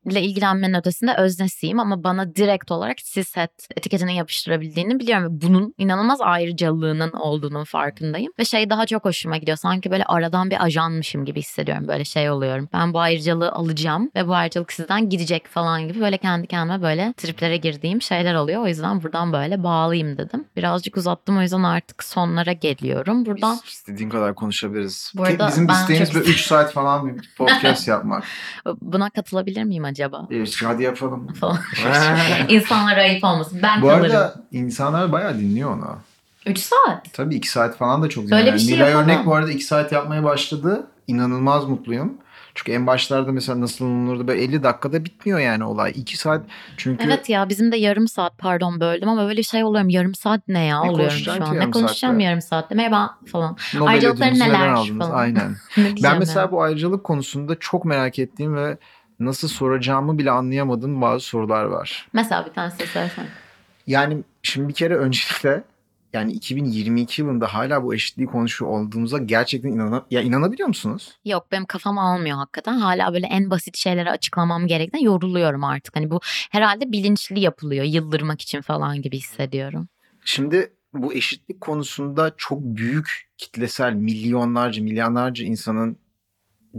feminizmle 0.05 0.29
ilgilenmenin 0.31 0.75
ötesinde 0.75 1.15
öznesiyim 1.15 1.81
ama 1.81 2.05
bana 2.05 2.35
direkt 2.37 2.71
olarak 2.71 2.99
cishet 2.99 3.51
etiketini 3.77 4.17
yapıştırabildiğini 4.17 5.01
biliyorum. 5.01 5.25
Ve 5.25 5.41
bunun 5.49 5.75
inanılmaz 5.79 6.21
ayrıcalığının 6.21 7.13
olduğunun 7.13 7.65
farkındayım. 7.65 8.33
Ve 8.39 8.45
şey 8.45 8.71
daha 8.71 8.87
çok 8.87 9.05
hoşuma 9.05 9.37
gidiyor. 9.37 9.57
Sanki 9.57 9.91
böyle 9.91 10.05
aradan 10.05 10.51
bir 10.51 10.65
ajanmışım 10.65 11.25
gibi 11.25 11.39
hissediyorum. 11.39 11.89
Böyle 11.89 12.05
şey 12.05 12.31
oluyorum. 12.31 12.69
Ben 12.73 12.93
bu 12.95 13.01
ayrıcalığı 13.01 13.53
alacağım 13.53 14.11
ve 14.15 14.29
bu 14.29 14.35
ayrıcalık 14.35 14.73
sizden 14.73 15.09
gidecek 15.09 15.47
falan 15.47 15.89
gibi 15.89 16.01
böyle 16.01 16.17
kendi 16.19 16.47
kendime 16.47 16.83
böyle 16.83 17.15
triplere 17.17 17.57
girdiğim 17.57 18.03
şeyler 18.03 18.35
oluyor. 18.35 18.63
O 18.63 18.69
yüzden 18.69 19.03
buradan 19.03 19.33
böyle 19.33 19.63
bağlayayım 19.63 20.19
dedim. 20.19 20.45
Birazcık 20.57 20.97
uzattım 20.97 21.39
o 21.39 21.43
yüzden 21.43 21.63
artık 21.63 22.05
sonlara 22.05 22.53
geliyorum. 22.53 23.27
Buradan 23.27 23.59
Biz 23.65 23.73
istediğin 23.73 24.11
kadar 24.11 24.35
konuşabiliriz. 24.35 25.13
Bu 25.17 25.23
arada 25.25 25.49
Bizim 25.49 25.69
ben 25.69 25.75
isteğimiz 25.75 26.11
çok- 26.11 26.21
böyle 26.21 26.31
3 26.33 26.47
saat 26.47 26.73
falan 26.73 27.09
bir 27.17 27.35
podcast 27.39 27.89
yapmak. 27.89 28.25
buna 28.81 29.11
katılabilir 29.11 29.65
miyim 29.65 29.85
acaba? 29.85 29.94
Evet, 30.31 30.57
hadi 30.65 30.83
yapalım. 30.83 31.27
Falan. 31.41 31.59
İnsanlara 32.49 33.01
ayıp 33.01 33.25
olmasın. 33.25 33.61
Ben 33.63 33.83
Bu 33.83 33.87
kalırım. 33.87 34.05
arada 34.05 34.35
insanlar 34.53 35.13
bayağı 35.13 35.39
dinliyor 35.39 35.71
onu. 35.77 35.97
3 36.47 36.59
saat. 36.59 37.13
Tabii 37.13 37.35
2 37.35 37.51
saat 37.51 37.77
falan 37.77 38.03
da 38.03 38.09
çok 38.09 38.25
Böyle 38.25 38.37
dinliyor. 38.37 38.55
bir 38.55 38.59
şey 38.61 38.75
Nilay 38.77 38.91
yapamam. 38.91 39.11
Örnek 39.11 39.27
bu 39.27 39.35
arada 39.35 39.51
2 39.51 39.65
saat 39.65 39.93
yapmaya 39.93 40.25
başladı. 40.25 40.87
İnanılmaz 41.07 41.65
mutluyum. 41.69 42.13
Çünkü 42.57 42.73
en 42.73 42.87
başlarda 42.87 43.33
mesela 43.33 43.61
nasıl 43.61 43.85
olunurdu 43.85 44.29
böyle 44.29 44.43
50 44.43 44.63
dakikada 44.63 45.05
bitmiyor 45.05 45.39
yani 45.39 45.65
olay. 45.65 45.93
2 45.97 46.17
saat 46.19 46.43
çünkü 46.77 47.05
Evet 47.05 47.29
ya 47.29 47.49
bizim 47.49 47.73
de 47.73 47.77
yarım 47.77 48.09
saat 48.09 48.39
pardon 48.39 48.81
böldüm 48.81 49.09
ama 49.09 49.29
böyle 49.29 49.43
şey 49.43 49.65
oluyorum 49.65 49.89
yarım 49.89 50.15
saat 50.15 50.41
ne 50.49 50.65
ya 50.65 50.85
Ne 50.85 50.91
oluyorum 50.91 51.17
şu 51.17 51.33
an. 51.33 51.39
Ne 51.59 51.71
konuşacağım 51.71 52.15
saatte? 52.15 52.25
yarım 52.25 52.41
saatte 52.41 52.75
merhaba 52.75 53.19
falan. 53.33 53.57
Nobel 53.75 53.87
Ayrıcalıkları 53.93 54.35
neler 54.35 54.69
aldınız? 54.69 55.07
falan. 55.07 55.19
Aynen. 55.19 55.57
Ne 55.77 55.95
Ben 56.03 56.19
mesela 56.19 56.41
ya? 56.41 56.53
bu 56.53 56.63
ayrıcalık 56.63 57.05
konusunda 57.05 57.57
çok 57.61 57.85
merak 57.85 58.19
ettiğim 58.19 58.57
ve 58.57 58.79
nasıl 59.21 59.49
soracağımı 59.49 60.19
bile 60.19 60.31
anlayamadığım 60.31 61.01
bazı 61.01 61.25
sorular 61.25 61.65
var. 61.65 62.09
Mesela 62.13 62.47
bir 62.47 62.53
tanesi 62.53 62.87
söylesene. 62.87 63.27
Yani 63.87 64.23
şimdi 64.43 64.69
bir 64.69 64.75
kere 64.75 64.97
öncelikle 64.97 65.65
yani 66.13 66.33
2022 66.33 67.23
yılında 67.23 67.55
hala 67.55 67.83
bu 67.83 67.95
eşitliği 67.95 68.29
konuşuyor 68.29 68.71
olduğumuza 68.71 69.19
gerçekten 69.19 69.69
inana, 69.69 70.07
ya 70.11 70.21
inanabiliyor 70.21 70.69
musunuz? 70.69 71.19
Yok 71.25 71.47
benim 71.53 71.65
kafam 71.65 71.99
almıyor 71.99 72.37
hakikaten. 72.37 72.79
Hala 72.79 73.13
böyle 73.15 73.27
en 73.27 73.51
basit 73.51 73.77
şeyleri 73.77 74.11
açıklamam 74.11 74.67
gerektiğinde 74.67 75.07
yoruluyorum 75.07 75.65
artık. 75.65 75.97
Hani 75.97 76.11
bu 76.11 76.21
herhalde 76.51 76.93
bilinçli 76.93 77.41
yapılıyor. 77.41 77.85
Yıldırmak 77.85 78.43
için 78.43 78.61
falan 78.61 79.03
gibi 79.03 79.17
hissediyorum. 79.17 79.89
Şimdi 80.25 80.73
bu 80.95 81.15
eşitlik 81.15 81.61
konusunda 81.61 82.35
çok 82.37 82.61
büyük 82.63 83.29
kitlesel 83.39 83.93
milyonlarca 83.93 84.83
milyonlarca 84.83 85.45
insanın 85.45 85.97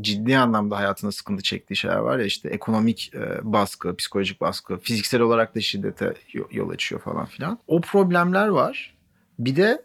ciddi 0.01 0.37
anlamda 0.37 0.77
hayatında 0.77 1.11
sıkıntı 1.11 1.43
çektiği 1.43 1.75
şeyler 1.75 1.97
var 1.97 2.19
ya 2.19 2.25
işte 2.25 2.49
ekonomik 2.49 3.11
e, 3.13 3.39
baskı, 3.43 3.95
psikolojik 3.95 4.41
baskı, 4.41 4.77
fiziksel 4.77 5.21
olarak 5.21 5.55
da 5.55 5.61
şiddete 5.61 6.13
yo- 6.33 6.47
yol 6.51 6.69
açıyor 6.69 7.01
falan 7.01 7.25
filan. 7.25 7.59
O 7.67 7.81
problemler 7.81 8.47
var. 8.47 8.95
Bir 9.39 9.55
de 9.55 9.81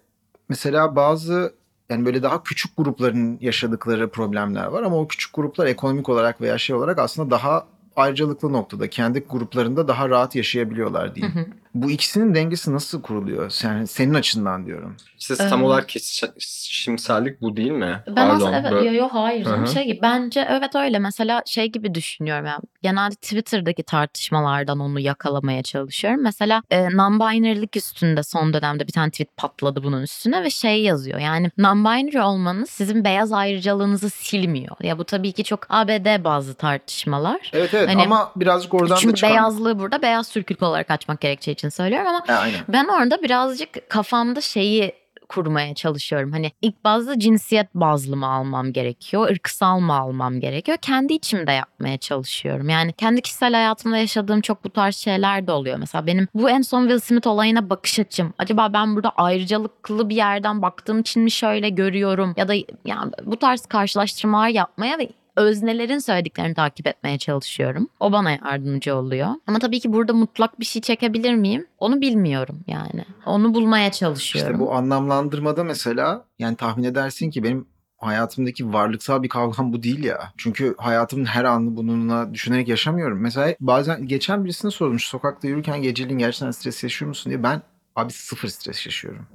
mesela 0.48 0.96
bazı 0.96 1.54
yani 1.90 2.06
böyle 2.06 2.22
daha 2.22 2.42
küçük 2.42 2.76
grupların 2.76 3.38
yaşadıkları 3.40 4.10
problemler 4.10 4.66
var 4.66 4.82
ama 4.82 4.96
o 4.96 5.08
küçük 5.08 5.34
gruplar 5.34 5.66
ekonomik 5.66 6.08
olarak 6.08 6.40
veya 6.40 6.58
şey 6.58 6.76
olarak 6.76 6.98
aslında 6.98 7.30
daha 7.30 7.66
ayrıcalıklı 7.96 8.52
noktada 8.52 8.90
kendi 8.90 9.20
gruplarında 9.20 9.88
daha 9.88 10.08
rahat 10.08 10.36
yaşayabiliyorlar 10.36 11.14
diyeyim. 11.14 11.36
Hı 11.36 11.40
hı. 11.40 11.46
Bu 11.74 11.90
ikisinin 11.90 12.34
dengesi 12.34 12.74
nasıl 12.74 13.02
kuruluyor? 13.02 13.50
Sen, 13.50 13.84
senin 13.84 14.14
açından 14.14 14.66
diyorum. 14.66 14.96
İşte 15.18 15.34
tam 15.36 15.62
Ee, 15.62 15.64
olarak 15.64 15.88
kesişimsellik 15.88 17.40
bu 17.40 17.56
değil 17.56 17.70
mi? 17.70 18.02
Ben 18.06 18.14
Pardon, 18.14 18.34
aslında 18.34 18.58
evet 18.60 18.72
böyle- 18.72 18.88
yo 18.88 18.94
yo 18.94 19.08
hayır 19.12 19.46
Hı 19.46 19.54
hı. 19.56 19.66
şey 19.66 19.84
gibi 19.86 19.98
bence 20.02 20.46
evet 20.50 20.74
öyle 20.74 20.98
mesela 20.98 21.42
şey 21.46 21.66
gibi 21.72 21.94
düşünüyorum 21.94 22.46
yani 22.46 22.60
genelde 22.82 23.14
Twitter'daki 23.14 23.82
tartışmalardan 23.82 24.80
onu 24.80 25.00
yakalamaya 25.00 25.62
çalışıyorum. 25.62 26.22
Mesela 26.22 26.62
e, 26.70 26.76
non-binary'lik 26.80 27.76
üstünde 27.76 28.22
son 28.22 28.52
dönemde 28.54 28.86
bir 28.86 28.92
tane 28.92 29.10
tweet 29.10 29.36
patladı 29.36 29.82
bunun 29.82 30.02
üstüne 30.02 30.42
ve 30.42 30.50
şey 30.50 30.82
yazıyor 30.82 31.18
yani 31.18 31.50
non-binary 31.58 32.20
olmanız 32.22 32.70
sizin 32.70 33.04
beyaz 33.04 33.32
ayrıcalığınızı 33.32 34.10
silmiyor. 34.10 34.76
Ya 34.82 34.98
bu 34.98 35.04
tabii 35.04 35.32
ki 35.32 35.44
çok 35.44 35.66
ABD 35.68 36.24
bazı 36.24 36.54
tartışmalar. 36.54 37.50
Evet 37.52 37.74
evet 37.74 37.88
Hani- 37.88 38.02
ama 38.02 38.32
birazcık 38.36 38.74
oradan 38.74 38.90
da 38.90 38.96
Çünkü 38.96 39.14
çıkan... 39.14 39.30
beyazlığı 39.30 39.78
burada 39.78 40.02
beyaz 40.02 40.30
Türk'lük 40.32 40.62
olarak 40.62 40.90
açmak 40.90 41.20
gerekeceği 41.20 41.54
için 41.60 41.68
söylüyorum 41.68 42.06
ama 42.08 42.22
Ha, 42.26 42.40
aynen. 42.40 42.60
ben 42.68 42.84
orada 42.84 43.22
birazcık 43.22 43.90
kafamda 43.90 44.40
şeyi 44.40 44.92
kurmaya 45.28 45.74
çalışıyorum. 45.74 46.32
Hani 46.32 46.52
ilk 46.62 46.84
bazda 46.84 47.18
cinsiyet 47.18 47.74
bazlı 47.74 48.16
mı 48.16 48.26
almam 48.26 48.72
gerekiyor, 48.72 49.30
ırksal 49.30 49.78
mı 49.78 49.94
almam 49.94 50.40
gerekiyor? 50.40 50.78
Kendi 50.82 51.12
içimde 51.14 51.52
yapmaya 51.52 51.98
çalışıyorum. 51.98 52.68
Yani 52.68 52.92
kendi 52.92 53.20
kişisel 53.22 53.54
hayatımda 53.54 53.96
yaşadığım 53.96 54.40
çok 54.40 54.64
bu 54.64 54.70
tarz 54.70 54.96
şeyler 54.96 55.46
de 55.46 55.52
oluyor. 55.52 55.76
Mesela 55.78 56.06
benim 56.06 56.28
bu 56.34 56.50
en 56.50 56.62
son 56.62 56.80
Will 56.82 57.00
Smith 57.00 57.26
olayına 57.26 57.70
bakış 57.70 57.98
açım. 57.98 58.34
Acaba 58.38 58.72
ben 58.72 58.96
burada 58.96 59.10
ayrıcalıklı 59.10 60.08
bir 60.08 60.16
yerden 60.16 60.62
baktığım 60.62 61.00
için 61.00 61.22
mi 61.22 61.30
şöyle 61.30 61.68
görüyorum? 61.68 62.34
Ya 62.36 62.48
da 62.48 62.54
yani 62.84 63.12
bu 63.24 63.36
tarz 63.36 63.66
karşılaştırmalar 63.66 64.48
yapmaya 64.48 64.98
ve 64.98 65.08
öznelerin 65.36 65.98
söylediklerini 65.98 66.54
takip 66.54 66.86
etmeye 66.86 67.18
çalışıyorum. 67.18 67.88
O 68.00 68.12
bana 68.12 68.30
yardımcı 68.30 68.96
oluyor. 68.96 69.28
Ama 69.46 69.58
tabii 69.58 69.80
ki 69.80 69.92
burada 69.92 70.12
mutlak 70.12 70.60
bir 70.60 70.64
şey 70.64 70.82
çekebilir 70.82 71.34
miyim? 71.34 71.66
Onu 71.78 72.00
bilmiyorum 72.00 72.60
yani. 72.66 73.04
Onu 73.26 73.54
bulmaya 73.54 73.92
çalışıyorum. 73.92 74.52
İşte 74.52 74.64
bu 74.66 74.74
anlamlandırmada 74.74 75.64
mesela 75.64 76.24
yani 76.38 76.56
tahmin 76.56 76.84
edersin 76.84 77.30
ki 77.30 77.42
benim 77.42 77.66
hayatımdaki 77.98 78.72
varlıksal 78.72 79.22
bir 79.22 79.28
kavgam 79.28 79.72
bu 79.72 79.82
değil 79.82 80.04
ya. 80.04 80.32
Çünkü 80.36 80.74
hayatımın 80.78 81.24
her 81.24 81.44
anını 81.44 81.76
bununla 81.76 82.34
düşünerek 82.34 82.68
yaşamıyorum. 82.68 83.20
Mesela 83.20 83.54
bazen 83.60 84.06
geçen 84.06 84.44
birisine 84.44 84.70
sormuş 84.70 85.06
sokakta 85.06 85.48
yürürken 85.48 85.82
geceliğin 85.82 86.18
gerçekten 86.18 86.50
stres 86.50 86.82
yaşıyor 86.82 87.08
musun 87.08 87.30
diye. 87.30 87.42
Ben 87.42 87.62
abi 87.96 88.12
sıfır 88.12 88.48
stres 88.48 88.86
yaşıyorum. 88.86 89.26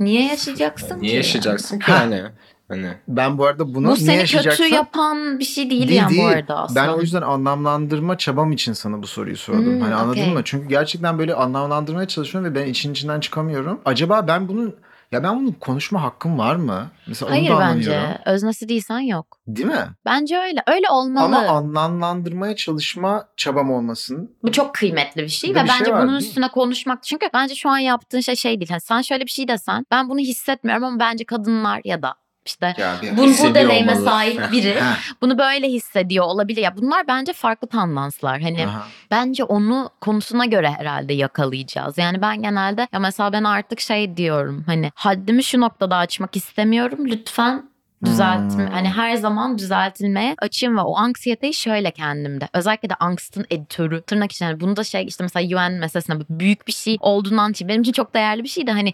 Niye 0.00 0.26
yaşayacaksın 0.26 1.00
Niye 1.00 1.10
ki? 1.10 1.16
yaşayacaksın 1.16 1.78
ki 1.78 1.90
yani? 1.90 2.22
Hani 2.68 2.88
Ben 3.08 3.38
bu 3.38 3.46
arada 3.46 3.74
bunu 3.74 3.88
Bu 3.88 3.94
niye 3.94 4.26
seni 4.26 4.42
kötü 4.42 4.64
yapan 4.64 5.38
bir 5.38 5.44
şey 5.44 5.70
değil, 5.70 5.88
Değil, 5.88 6.00
yani 6.00 6.10
değil. 6.10 6.22
bu 6.22 6.26
arada 6.26 6.56
aslında. 6.56 6.82
Ben 6.82 6.88
o 6.88 7.00
yüzden 7.00 7.22
anlamlandırma 7.22 8.18
çabam 8.18 8.52
için 8.52 8.72
sana 8.72 9.02
bu 9.02 9.06
soruyu 9.06 9.36
sordum. 9.36 9.66
Hmm, 9.66 9.80
hani 9.80 9.94
anladın 9.94 10.20
okey. 10.20 10.32
mı? 10.32 10.40
Çünkü 10.44 10.68
gerçekten 10.68 11.18
böyle 11.18 11.34
anlamlandırmaya 11.34 12.08
çalışıyorum 12.08 12.50
ve 12.50 12.54
ben 12.54 12.66
için 12.66 12.92
içinden 12.92 13.20
çıkamıyorum. 13.20 13.80
Acaba 13.84 14.28
ben 14.28 14.48
bunun 14.48 14.74
ya 15.12 15.22
ben 15.22 15.40
bunun 15.40 15.52
konuşma 15.52 16.02
hakkım 16.02 16.38
var 16.38 16.56
mı? 16.56 16.90
Mesela 17.06 17.30
Hayır 17.30 17.50
onu 17.50 17.56
da 17.56 17.60
bence. 17.60 18.20
Öznesi 18.26 18.68
değilsen 18.68 19.00
yok. 19.00 19.38
Değil 19.46 19.68
mi? 19.68 19.88
Bence 20.04 20.38
öyle. 20.38 20.62
Öyle 20.66 20.90
olmalı. 20.90 21.24
Ama 21.24 21.38
anlamlandırmaya 21.38 22.56
çalışma 22.56 23.28
çabam 23.36 23.70
olmasın. 23.70 24.36
Bu 24.42 24.52
çok 24.52 24.74
kıymetli 24.74 25.22
bir 25.22 25.28
şey 25.28 25.50
ve 25.50 25.54
bir 25.54 25.68
şey 25.68 25.80
bence 25.80 25.92
var, 25.92 26.02
bunun 26.02 26.16
üstüne 26.16 26.48
konuşmak 26.48 27.02
çünkü 27.02 27.26
bence 27.34 27.54
şu 27.54 27.68
an 27.70 27.78
yaptığın 27.78 28.20
şey 28.20 28.36
şey 28.36 28.60
değil. 28.60 28.70
Yani 28.70 28.80
sen 28.80 29.02
şöyle 29.02 29.24
bir 29.24 29.30
şey 29.30 29.48
desen 29.48 29.86
ben 29.90 30.08
bunu 30.08 30.18
hissetmiyorum 30.18 30.84
ama 30.84 31.00
bence 31.00 31.24
kadınlar 31.24 31.80
ya 31.84 32.02
da 32.02 32.14
işte 32.46 32.74
Ya 32.78 32.94
bir 33.02 33.16
bu, 33.16 33.22
bu 33.22 33.54
deneyime 33.54 33.92
olmalı. 33.92 34.04
sahip 34.04 34.40
biri 34.52 34.76
bunu 35.22 35.38
böyle 35.38 35.68
hissediyor 35.68 36.24
olabilir. 36.24 36.62
Ya 36.62 36.76
bunlar 36.76 37.06
bence 37.08 37.32
farklı 37.32 37.68
tandanslar. 37.68 38.40
Hani 38.40 38.66
aha. 38.66 38.86
bence 39.10 39.44
onu 39.44 39.90
konusuna 40.00 40.44
göre 40.44 40.70
herhalde 40.70 41.12
yakalayacağız. 41.14 41.98
Yani 41.98 42.22
ben 42.22 42.42
genelde 42.42 42.88
ya 42.92 42.98
mesela 42.98 43.32
ben 43.32 43.44
artık 43.44 43.80
şey 43.80 44.16
diyorum 44.16 44.62
hani 44.66 44.90
haddimi 44.94 45.44
şu 45.44 45.60
noktada 45.60 45.96
açmak 45.96 46.36
istemiyorum. 46.36 46.98
Lütfen 47.06 47.71
düzeltme 48.04 48.66
Hmm. 48.66 48.72
hani 48.72 48.88
her 48.88 49.16
zaman 49.16 49.58
düzeltilmeye 49.58 50.34
açayım 50.38 50.76
ve 50.76 50.80
o 50.80 50.96
anksiyeteyi 50.96 51.54
şöyle 51.54 51.90
kendimde 51.90 52.48
özellikle 52.52 52.90
de 52.90 52.94
angstın 52.94 53.44
editörü 53.50 54.02
tırnak 54.02 54.32
içinde 54.32 54.48
yani 54.48 54.60
bunu 54.60 54.76
da 54.76 54.84
şey 54.84 55.04
işte 55.06 55.24
mesela 55.24 55.66
UN 55.66 55.72
meselesinde 55.72 56.24
büyük 56.30 56.66
bir 56.66 56.72
şey 56.72 56.96
olduğundan 57.00 57.50
için 57.50 57.68
benim 57.68 57.82
için 57.82 57.92
çok 57.92 58.14
değerli 58.14 58.42
bir 58.44 58.48
şey 58.48 58.66
de 58.66 58.72
hani 58.72 58.92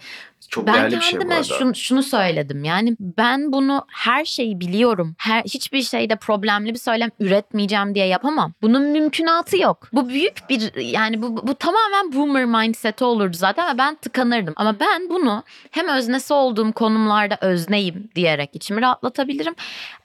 Çok 0.48 0.66
ben 0.66 0.90
şey 0.90 1.00
kendime 1.00 1.34
arada. 1.34 1.44
şunu, 1.44 1.74
şunu 1.74 2.02
söyledim. 2.02 2.64
Yani 2.64 2.96
ben 3.00 3.52
bunu 3.52 3.86
her 3.92 4.24
şeyi 4.24 4.60
biliyorum. 4.60 5.14
Her 5.18 5.42
hiçbir 5.42 5.82
şeyde 5.82 6.16
problemli 6.16 6.74
bir 6.74 6.78
söylem 6.78 7.10
üretmeyeceğim 7.20 7.94
diye 7.94 8.06
yapamam. 8.06 8.52
Bunun 8.62 8.82
mümkünatı 8.82 9.56
yok. 9.58 9.88
Bu 9.92 10.08
büyük 10.08 10.38
bir 10.48 10.74
yani 10.76 11.22
bu, 11.22 11.46
bu 11.46 11.54
tamamen 11.54 12.12
boomer 12.12 12.44
mindset'i 12.44 13.04
olurdu 13.04 13.36
zaten 13.36 13.74
ve 13.74 13.78
ben 13.78 13.94
tıkanırdım. 13.94 14.54
Ama 14.56 14.80
ben 14.80 15.08
bunu 15.08 15.42
hem 15.70 15.88
öznesi 15.88 16.34
olduğum 16.34 16.72
konumlarda 16.72 17.38
özneyim 17.40 18.10
diyerek 18.14 18.50
içimi 18.52 18.82
rahatlatabilirim. 18.98 19.54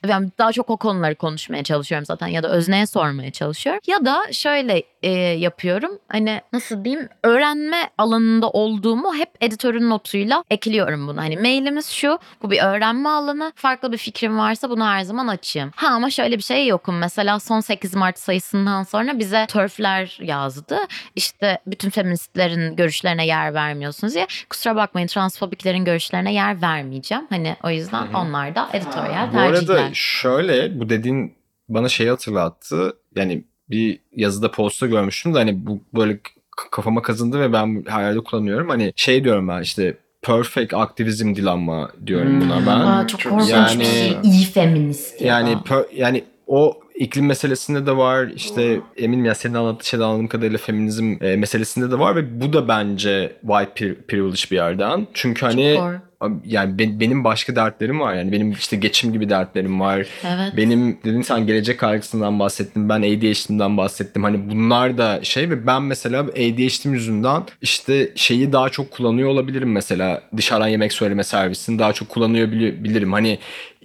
Ben 0.08 0.32
daha 0.38 0.52
çok 0.52 0.70
o 0.70 0.78
konuları 0.78 1.16
konuşmaya 1.16 1.64
çalışıyorum 1.64 2.06
zaten 2.06 2.28
ya 2.28 2.44
da 2.44 2.50
özneye 2.50 2.88
sormaya 2.88 3.32
çalışıyorum. 3.32 3.82
Ya 3.88 4.06
da 4.06 4.34
şöyle 4.34 4.84
e, 5.04 5.10
yapıyorum. 5.20 5.92
Hani 6.10 6.42
nasıl 6.54 6.86
diyeyim? 6.86 7.10
Öğrenme 7.24 7.90
alanında 7.98 8.50
olduğumu 8.50 9.16
hep 9.16 9.30
editörün 9.42 9.90
notuyla 9.90 10.44
ekliyorum 10.50 11.08
bunu. 11.08 11.22
Hani 11.22 11.38
mailimiz 11.38 11.90
şu. 11.90 12.20
Bu 12.44 12.52
bir 12.52 12.64
öğrenme 12.64 13.10
alanı. 13.10 13.52
Farklı 13.56 13.92
bir 13.92 13.98
fikrim 13.98 14.38
varsa 14.38 14.70
bunu 14.70 14.86
her 14.86 15.04
zaman 15.04 15.28
açayım. 15.28 15.72
Ha 15.76 15.88
ama 15.88 16.10
şöyle 16.10 16.38
bir 16.38 16.44
şey 16.44 16.68
yokum. 16.68 16.98
Mesela 16.98 17.40
son 17.40 17.60
8 17.60 17.96
Mart 17.96 18.20
sayısından 18.20 18.84
sonra 18.84 19.20
bize 19.20 19.46
törfler 19.50 20.18
yazdı. 20.22 20.78
İşte 21.16 21.60
bütün 21.68 21.90
feministlerin 21.90 22.76
görüşlerine 22.76 23.26
yer 23.26 23.54
vermiyorsunuz 23.54 24.14
diye. 24.14 24.28
Kusura 24.50 24.76
bakmayın 24.76 25.08
transfobiklerin 25.08 25.86
görüşlerine 25.86 26.34
yer 26.34 26.62
vermeyeceğim. 26.62 27.24
Hani 27.30 27.56
o 27.64 27.70
yüzden 27.70 28.02
Hı 28.02 28.14
hı. 28.14 28.18
onlar 28.18 28.56
da 28.56 28.70
editoryal 28.74 29.28
bu 29.28 29.32
tercihler. 29.32 29.76
arada 29.76 29.90
şöyle 29.94 30.80
bu 30.80 30.90
dediğin 30.90 31.36
bana 31.70 31.90
şeyi 31.90 32.10
hatırlattı. 32.10 32.94
Yani 33.16 33.44
bir 33.74 34.00
yazıda 34.15 34.51
posta 34.51 34.88
görmüştüm 34.88 35.34
de 35.34 35.38
hani 35.38 35.65
bu 35.68 35.80
böyle 35.96 36.20
kafama 36.72 37.01
kazındı 37.01 37.39
ve 37.39 37.53
ben 37.53 37.84
hayalde 37.88 38.20
kullanıyorum. 38.20 38.70
Hani 38.70 38.94
şey 38.96 39.24
diyorum 39.24 39.48
ben 39.48 39.62
işte 39.62 39.98
perfect 40.22 40.74
aktivizm 40.74 41.36
dilanma 41.36 41.92
diyorum 42.06 42.42
buna 42.42 42.58
Hmm. 42.60 42.65
ben. 42.68 42.72
Aa, 42.80 43.08
çok, 43.08 43.20
Çok 43.20 43.32
korkunç 43.32 43.50
yani- 43.50 43.80
bir 43.80 43.86
şey. 43.86 44.18
İyi 44.24 44.46
feminist 44.46 45.22
ya 45.22 45.27
Yani 45.27 45.53
per- 45.65 45.96
yani 45.96 46.24
o 46.48 46.80
iklim 46.96 47.25
meselesinde 47.25 47.86
de 47.86 47.98
var. 47.98 48.27
İşte 48.36 48.80
eminim 48.98 49.25
ya 49.25 49.36
senin 49.36 49.53
anlattığın 49.53 49.84
şeyden 49.84 50.03
anladığım 50.03 50.27
kadarıyla 50.27 50.58
feminizm 50.58 51.15
e, 51.22 51.36
meselesinde 51.36 51.92
de 51.92 52.00
var 52.00 52.15
ve 52.15 52.42
bu 52.42 52.53
da 52.53 52.68
bence 52.68 53.36
white 53.42 53.86
pri- 53.86 53.96
privilege 54.08 54.42
bir 54.51 54.56
yerden. 54.56 55.08
Çünkü 55.13 55.46
hani. 55.46 55.80
Yani 56.46 56.80
ben- 56.80 57.00
benim 57.00 57.24
başka 57.24 57.56
dertlerim 57.56 58.00
var. 58.00 58.13
Yani 58.13 58.32
benim 58.32 58.51
işte 58.51 58.75
geçim 58.77 59.13
gibi 59.13 59.30
dertlerim 59.30 59.80
var. 59.80 60.08
Evet. 60.24 60.53
Benim 60.58 60.98
dedin 61.06 61.22
sen 61.22 61.48
gelecek 61.48 61.80
kaygısından 61.80 62.39
bahsettin. 62.39 62.89
Ben 62.89 63.00
ADHD'mden 63.01 63.77
bahsettim. 63.77 64.24
Hani 64.24 64.50
bunlar 64.50 64.98
da 64.98 65.20
şey 65.24 65.50
ve 65.50 65.68
ben 65.68 65.82
mesela 65.82 66.20
ADHD'm 66.22 66.94
yüzünden 66.94 67.44
işte 67.62 68.12
şeyi 68.15 68.53
daha 68.53 68.70
çok 68.70 68.92
kullanıyor 68.92 69.30
olabilirim 69.30 69.72
mesela. 69.72 70.22
Dışarıdan 70.38 70.68
yemek 70.68 70.94
söyleme 70.94 71.24
servisini 71.24 71.80
daha 71.80 71.94
çok 71.94 72.10
kullanıyor 72.10 72.48
bili- 72.48 72.84
bilirim. 72.84 73.13
Hani 73.13 73.39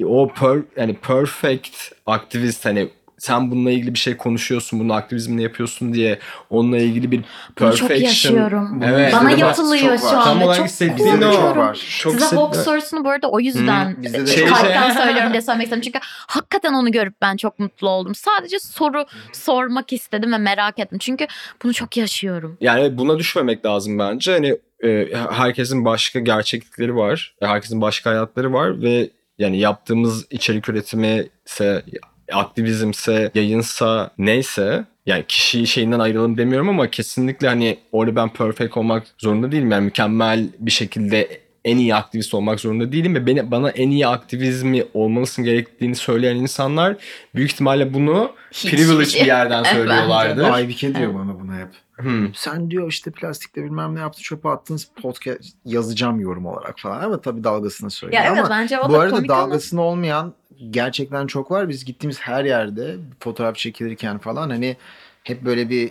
o 0.05 0.29
per, 0.41 0.59
yani 0.77 0.95
perfect 0.95 1.77
aktivist 2.07 2.65
hani 2.65 2.89
sen 3.19 3.51
bununla 3.51 3.71
ilgili 3.71 3.95
bir 3.95 3.99
şey 3.99 4.17
konuşuyorsun, 4.17 4.81
bunu 4.81 4.93
aktivizmle 4.95 5.43
yapıyorsun 5.43 5.93
diye 5.95 6.19
onunla 6.51 6.79
ilgili 6.79 7.11
bir 7.11 7.25
Bunu 7.61 7.77
çok 7.77 7.89
perfection. 7.89 8.09
yaşıyorum. 8.09 8.83
Evet. 8.85 9.13
Bana 9.13 9.39
çok 9.39 9.57
şu 9.79 9.89
var. 9.89 10.15
an. 10.15 10.25
Tam 10.25 10.43
olarak 10.43 10.57
çok 10.57 10.67
hissettiğin 10.67 11.09
o. 11.09 11.21
çok 11.21 11.33
korkuyorum. 11.33 11.59
var. 11.59 11.99
Çok 12.01 12.13
Size 12.13 12.37
sorusunu 12.65 13.05
bu 13.05 13.11
arada 13.11 13.31
o 13.31 13.41
yüzden 13.41 13.91
Hı, 13.97 14.03
bizde 14.03 14.27
de 14.27 14.37
çok 14.37 14.51
var. 14.53 14.59
kalpten 14.61 14.91
söylüyorum 15.05 15.33
diye 15.33 15.43
söylemek 15.43 15.65
istedim. 15.67 15.83
Çünkü 15.83 15.99
hakikaten 16.03 16.73
onu 16.73 16.93
görüp 16.93 17.15
ben 17.23 17.37
çok 17.37 17.59
mutlu 17.59 17.89
oldum. 17.89 18.15
Sadece 18.15 18.59
soru 18.59 19.05
sormak 19.33 19.93
istedim 19.93 20.33
ve 20.33 20.39
merak 20.39 20.79
ettim. 20.79 20.99
Çünkü 20.99 21.27
bunu 21.63 21.75
çok 21.75 21.97
yaşıyorum. 21.97 22.57
Yani 22.61 22.99
buna 22.99 23.19
düşmemek 23.19 23.67
lazım 23.67 23.99
bence. 23.99 24.33
Hani 24.33 24.59
e, 24.85 25.09
herkesin 25.31 25.85
başka 25.85 26.21
gerçeklikleri 26.21 26.97
var. 26.97 27.35
Herkesin 27.43 27.81
başka 27.81 28.11
hayatları 28.11 28.53
var 28.53 28.83
ve 28.83 29.11
yani 29.39 29.59
yaptığımız 29.59 30.27
içerik 30.31 30.69
üretimi 30.69 31.27
ise 31.47 31.83
aktivizmse, 32.33 33.31
yayınsa 33.35 34.11
neyse 34.19 34.85
yani 35.07 35.25
kişi 35.29 35.67
şeyinden 35.67 35.99
ayrılalım 35.99 36.37
demiyorum 36.37 36.69
ama 36.69 36.91
kesinlikle 36.91 37.49
hani 37.49 37.79
orada 37.93 38.17
ben 38.17 38.33
perfect 38.33 38.77
olmak 38.77 39.07
zorunda 39.19 39.53
değilim. 39.53 39.71
Yani 39.71 39.85
mükemmel 39.85 40.49
bir 40.59 40.71
şekilde 40.71 41.41
en 41.65 41.77
iyi 41.77 41.95
aktivist 41.95 42.35
olmak 42.35 42.61
zorunda 42.61 42.93
değilim 42.93 43.15
ve 43.15 43.27
beni, 43.27 43.51
bana 43.51 43.71
en 43.71 43.91
iyi 43.91 44.07
aktivizmi 44.07 44.85
olmalısın 44.95 45.45
gerektiğini 45.45 45.95
söyleyen 45.95 46.37
insanlar 46.37 46.97
büyük 47.35 47.53
ihtimalle 47.53 47.95
bunu 47.95 48.33
Hiç- 48.53 48.71
privilege 48.71 49.21
bir 49.21 49.27
yerden 49.27 49.65
Evet, 49.65 49.73
söylüyorlardı. 49.73 50.47
Aybike 50.47 50.95
diyor 50.95 51.15
bana 51.15 51.41
bunu 51.41 51.55
hep. 51.55 51.69
Hmm. 51.97 52.35
Sen 52.35 52.71
diyor 52.71 52.89
işte 52.89 53.11
plastikle 53.11 53.65
bilmem 53.65 53.95
ne 53.95 54.01
yaptın 54.01 54.23
çöpe 54.23 54.49
attınız 54.49 54.89
podcast 55.03 55.41
yazacağım 55.65 56.21
yorum 56.21 56.47
olarak 56.47 56.79
falan 56.79 57.01
ama 57.01 57.21
tabii 57.21 57.45
dalgasını 57.45 57.91
söylüyor. 57.91 58.23
Ya 58.23 58.29
evet 58.29 58.39
ama 58.39 58.51
bence 58.51 58.81
o 58.81 58.89
bu 58.89 58.93
da 58.93 58.99
arada 58.99 59.15
komik 59.15 59.31
ama 59.31 59.43
dalgasını 59.43 59.83
olmayan 59.83 60.35
gerçekten 60.71 61.27
çok 61.27 61.51
var. 61.51 61.69
Biz 61.69 61.85
gittiğimiz 61.85 62.21
her 62.21 62.45
yerde 62.45 62.97
fotoğraf 63.21 63.57
çekilirken 63.57 64.19
falan 64.19 64.51
hani 64.51 64.77
hep 65.25 65.45
böyle 65.45 65.71
bir 65.71 65.91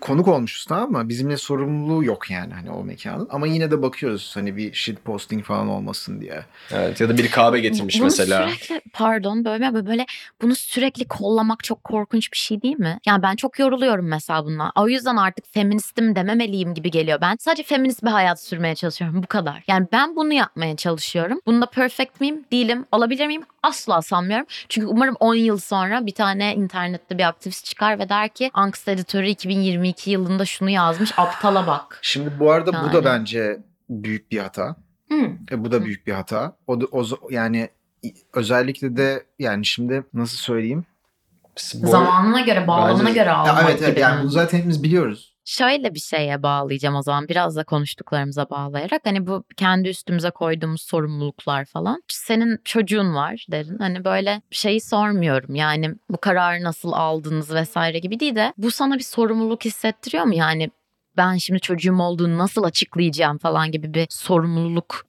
konuk 0.00 0.28
olmuşuz 0.28 0.64
tamam 0.64 0.92
mı? 0.92 1.08
Bizimle 1.08 1.36
sorumluluğu 1.36 2.04
yok 2.04 2.30
yani 2.30 2.54
hani 2.54 2.70
o 2.70 2.84
mekanın. 2.84 3.28
Ama 3.30 3.46
yine 3.46 3.70
de 3.70 3.82
bakıyoruz 3.82 4.30
hani 4.34 4.56
bir 4.56 4.72
shit 4.72 5.04
posting 5.04 5.44
falan 5.44 5.68
olmasın 5.68 6.20
diye. 6.20 6.44
Evet 6.70 7.00
ya 7.00 7.08
da 7.08 7.18
bir 7.18 7.30
kahve 7.30 7.60
getirmiş 7.60 7.96
bunu 7.96 8.04
mesela. 8.04 8.48
sürekli 8.48 8.80
pardon 8.92 9.44
böyle 9.44 9.74
böyle 9.74 9.86
böyle 9.86 10.06
bunu 10.42 10.54
sürekli 10.54 11.04
kollamak 11.04 11.64
çok 11.64 11.84
korkunç 11.84 12.32
bir 12.32 12.36
şey 12.36 12.62
değil 12.62 12.78
mi? 12.78 12.98
Yani 13.06 13.22
ben 13.22 13.36
çok 13.36 13.58
yoruluyorum 13.58 14.08
mesela 14.08 14.44
bununla. 14.44 14.72
O 14.76 14.88
yüzden 14.88 15.16
artık 15.16 15.54
feministim 15.54 16.16
dememeliyim 16.16 16.74
gibi 16.74 16.90
geliyor. 16.90 17.18
Ben 17.20 17.36
sadece 17.40 17.62
feminist 17.62 18.02
bir 18.02 18.10
hayat 18.10 18.42
sürmeye 18.42 18.74
çalışıyorum 18.74 19.22
bu 19.22 19.26
kadar. 19.26 19.64
Yani 19.68 19.86
ben 19.92 20.16
bunu 20.16 20.32
yapmaya 20.32 20.76
çalışıyorum. 20.76 21.40
Bunda 21.46 21.66
perfect 21.66 22.20
miyim? 22.20 22.44
Değilim. 22.52 22.84
Olabilir 22.92 23.26
miyim? 23.26 23.42
Asla 23.62 24.02
sanmıyorum. 24.02 24.46
Çünkü 24.68 24.86
umarım 24.86 25.16
10 25.20 25.34
yıl 25.34 25.58
sonra 25.58 26.06
bir 26.06 26.14
tane 26.14 26.54
internette 26.54 27.18
bir 27.18 27.28
aktivist 27.28 27.64
çıkar 27.64 27.98
ve 27.98 28.08
der 28.08 28.28
ki 28.28 28.50
Angst 28.54 28.88
editörü 28.88 29.26
2022 29.54 30.10
yılında 30.10 30.44
şunu 30.44 30.70
yazmış 30.70 31.12
aptala 31.18 31.66
bak. 31.66 31.98
Şimdi 32.02 32.30
bu 32.40 32.50
arada 32.50 32.70
bu 32.72 32.92
da 32.92 32.96
Yani. 32.96 33.04
bence 33.04 33.58
büyük 33.88 34.30
bir 34.30 34.38
hata. 34.38 34.76
Hı. 35.08 35.14
E, 35.50 35.64
bu 35.64 35.72
da 35.72 35.84
büyük 35.84 36.06
bir 36.06 36.12
hata. 36.12 36.56
O, 36.66 36.80
da, 36.80 36.84
o 36.92 37.04
yani 37.30 37.68
özellikle 38.34 38.96
de 38.96 39.24
yani 39.38 39.66
şimdi 39.66 40.04
nasıl 40.14 40.36
söyleyeyim? 40.36 40.84
Bu- 41.74 41.86
Zamanına 41.88 42.40
göre, 42.40 42.66
bağlamına 42.66 43.02
Bence- 43.08 43.14
göre 43.20 43.28
Ya 43.28 43.36
almak 43.36 43.64
evet 43.64 43.78
evet 43.82 43.90
gibi. 43.90 44.00
yani 44.00 44.22
bunu 44.22 44.30
zaten 44.30 44.58
hepimiz 44.58 44.82
biliyoruz. 44.82 45.33
Şöyle 45.44 45.94
bir 45.94 46.00
şeye 46.00 46.42
bağlayacağım 46.42 46.94
o 46.96 47.02
zaman 47.02 47.28
biraz 47.28 47.56
da 47.56 47.64
konuştuklarımıza 47.64 48.50
bağlayarak 48.50 49.00
hani 49.04 49.26
bu 49.26 49.44
kendi 49.56 49.88
üstümüze 49.88 50.30
koyduğumuz 50.30 50.82
sorumluluklar 50.82 51.64
falan. 51.64 52.02
Senin 52.08 52.58
çocuğun 52.64 53.14
var 53.14 53.46
derin 53.50 53.78
hani 53.78 54.04
böyle 54.04 54.42
şeyi 54.50 54.80
sormuyorum 54.80 55.54
yani 55.54 55.94
bu 56.10 56.16
kararı 56.20 56.64
nasıl 56.64 56.92
aldınız 56.92 57.54
vesaire 57.54 57.98
gibi 57.98 58.20
değil 58.20 58.34
de 58.34 58.52
bu 58.58 58.70
sana 58.70 58.94
bir 58.94 59.02
sorumluluk 59.02 59.64
hissettiriyor 59.64 60.24
mu 60.24 60.34
yani 60.34 60.70
ben 61.16 61.36
şimdi 61.36 61.60
çocuğum 61.60 61.98
olduğunu 61.98 62.38
nasıl 62.38 62.62
açıklayacağım 62.64 63.38
falan 63.38 63.72
gibi 63.72 63.94
bir 63.94 64.06
sorumluluk 64.10 65.06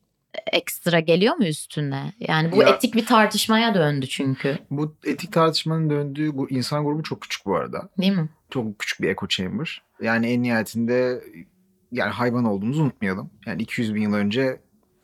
ekstra 0.51 0.99
geliyor 0.99 1.35
mu 1.35 1.45
üstüne? 1.45 2.13
Yani 2.19 2.51
bu 2.51 2.61
Ya- 2.61 2.69
etik 2.69 2.95
bir 2.95 3.05
tartışmaya 3.05 3.75
döndü 3.75 4.07
çünkü 4.07 4.57
Bu 4.71 4.95
etik 5.05 5.33
tartışmanın 5.33 5.89
döndüğü 5.89 6.37
bu 6.37 6.49
insan 6.49 6.83
grubu 6.85 7.03
çok 7.03 7.21
küçük 7.21 7.45
bu 7.45 7.55
arada. 7.55 7.89
değil 7.97 8.13
mi? 8.13 8.29
Çok 8.49 8.79
küçük 8.79 9.01
bir 9.01 9.09
echo 9.09 9.27
chamber. 9.27 9.81
Yani 10.01 10.27
en 10.27 10.43
nihayetinde 10.43 11.23
yani 11.91 12.11
hayvan 12.11 12.45
olduğumuzu 12.45 12.83
unutmayalım. 12.83 13.29
Yani 13.45 13.61
200 13.61 13.95
bin 13.95 14.01
yıl 14.01 14.13
önce 14.13 14.59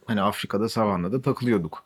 hani 0.07 0.21
Afrika'da 0.21 0.69
savannada 0.69 1.21
takılıyorduk. 1.21 1.83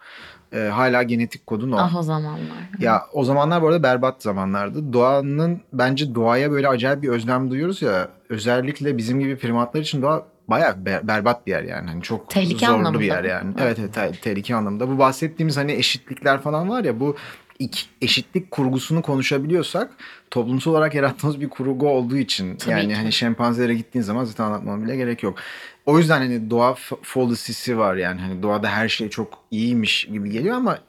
Ee, 0.53 0.59
hala 0.59 1.03
genetik 1.03 1.47
kodun 1.47 1.71
o. 1.71 1.77
Ah 1.77 1.95
o 1.95 2.01
zamanlar. 2.03 2.39
Ya 2.79 3.03
o 3.13 3.23
zamanlar 3.23 3.61
bu 3.61 3.67
arada 3.67 3.83
berbat 3.83 4.23
zamanlardı. 4.23 4.93
Doğanın 4.93 5.61
bence 5.73 6.15
doğaya 6.15 6.51
böyle 6.51 6.67
acayip 6.67 7.01
bir 7.03 7.09
özlem 7.09 7.49
duyuyoruz 7.51 7.81
ya. 7.81 8.09
Özellikle 8.29 8.97
bizim 8.97 9.19
gibi 9.19 9.37
primatlar 9.37 9.81
için 9.81 10.01
doğa 10.01 10.25
bayağı 10.47 10.71
ber- 10.71 11.07
berbat 11.07 11.47
bir 11.47 11.51
yer 11.51 11.63
yani. 11.63 11.89
Hani 11.89 12.01
çok 12.01 12.29
Tehlike 12.29 12.65
zorlu 12.65 12.75
anlamında 12.77 12.99
bir 12.99 13.05
yer 13.05 13.23
yani. 13.23 13.53
Evet 13.61 13.79
evet 13.79 13.93
te- 13.93 14.11
tehlike 14.11 14.55
anlamında. 14.55 14.89
Bu 14.89 14.97
bahsettiğimiz 14.97 15.57
hani 15.57 15.71
eşitlikler 15.71 16.41
falan 16.41 16.69
var 16.69 16.83
ya 16.83 16.99
bu 16.99 17.15
iki, 17.59 17.85
eşitlik 18.01 18.51
kurgusunu 18.51 19.01
konuşabiliyorsak 19.01 19.91
toplumsal 20.31 20.71
olarak 20.71 20.95
yarattığımız 20.95 21.41
bir 21.41 21.49
kurgu 21.49 21.89
olduğu 21.89 22.17
için 22.17 22.55
Tabii 22.57 22.71
yani 22.71 22.87
ki. 22.87 22.95
hani 22.95 23.11
şempanzelere 23.11 23.75
gittiğin 23.75 24.03
zaman 24.03 24.23
zaten 24.23 24.43
anlatmam 24.43 24.83
bile 24.85 24.95
gerek 24.95 25.23
yok. 25.23 25.37
O 25.85 25.99
yüzden 25.99 26.17
hani 26.19 26.49
doğa 26.49 26.73
f- 26.73 26.95
fallacy'si 27.01 27.77
var 27.77 27.95
yani 27.95 28.21
hani 28.21 28.43
doğada 28.43 28.69
her 28.69 28.89
şey 28.89 29.09
çok 29.09 29.39
iyiymiş 29.51 30.05
gibi 30.11 30.29
geliyor 30.29 30.55
ama 30.55 30.79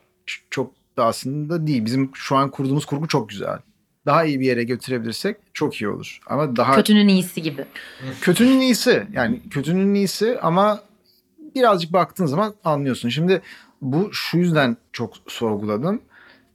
çok 0.51 0.73
da 0.97 1.05
aslında 1.05 1.67
değil. 1.67 1.85
Bizim 1.85 2.11
şu 2.15 2.37
an 2.37 2.51
kurduğumuz 2.51 2.87
kurgu 2.87 3.09
çok 3.09 3.29
güzel. 3.29 3.59
Daha 4.07 4.25
iyi 4.25 4.41
bir 4.41 4.47
yere 4.47 4.65
götürebilirsek 4.65 5.37
çok 5.55 5.81
iyi 5.81 5.89
olur. 5.89 6.21
Ama 6.27 6.57
daha 6.57 6.77
Kötünün 6.77 7.09
iyisi 7.09 7.43
gibi. 7.43 7.65
kötünün 8.21 8.61
iyisi 8.61 9.07
yani 9.13 9.41
kötünün 9.51 9.95
iyisi 9.95 10.39
ama 10.43 10.81
birazcık 11.55 11.93
baktığın 11.93 12.27
zaman 12.27 12.55
anlıyorsun. 12.65 13.09
Şimdi 13.09 13.43
bu 13.83 14.09
şu 14.13 14.39
yüzden 14.39 14.77
çok 14.93 15.13
sorguladım. 15.29 16.01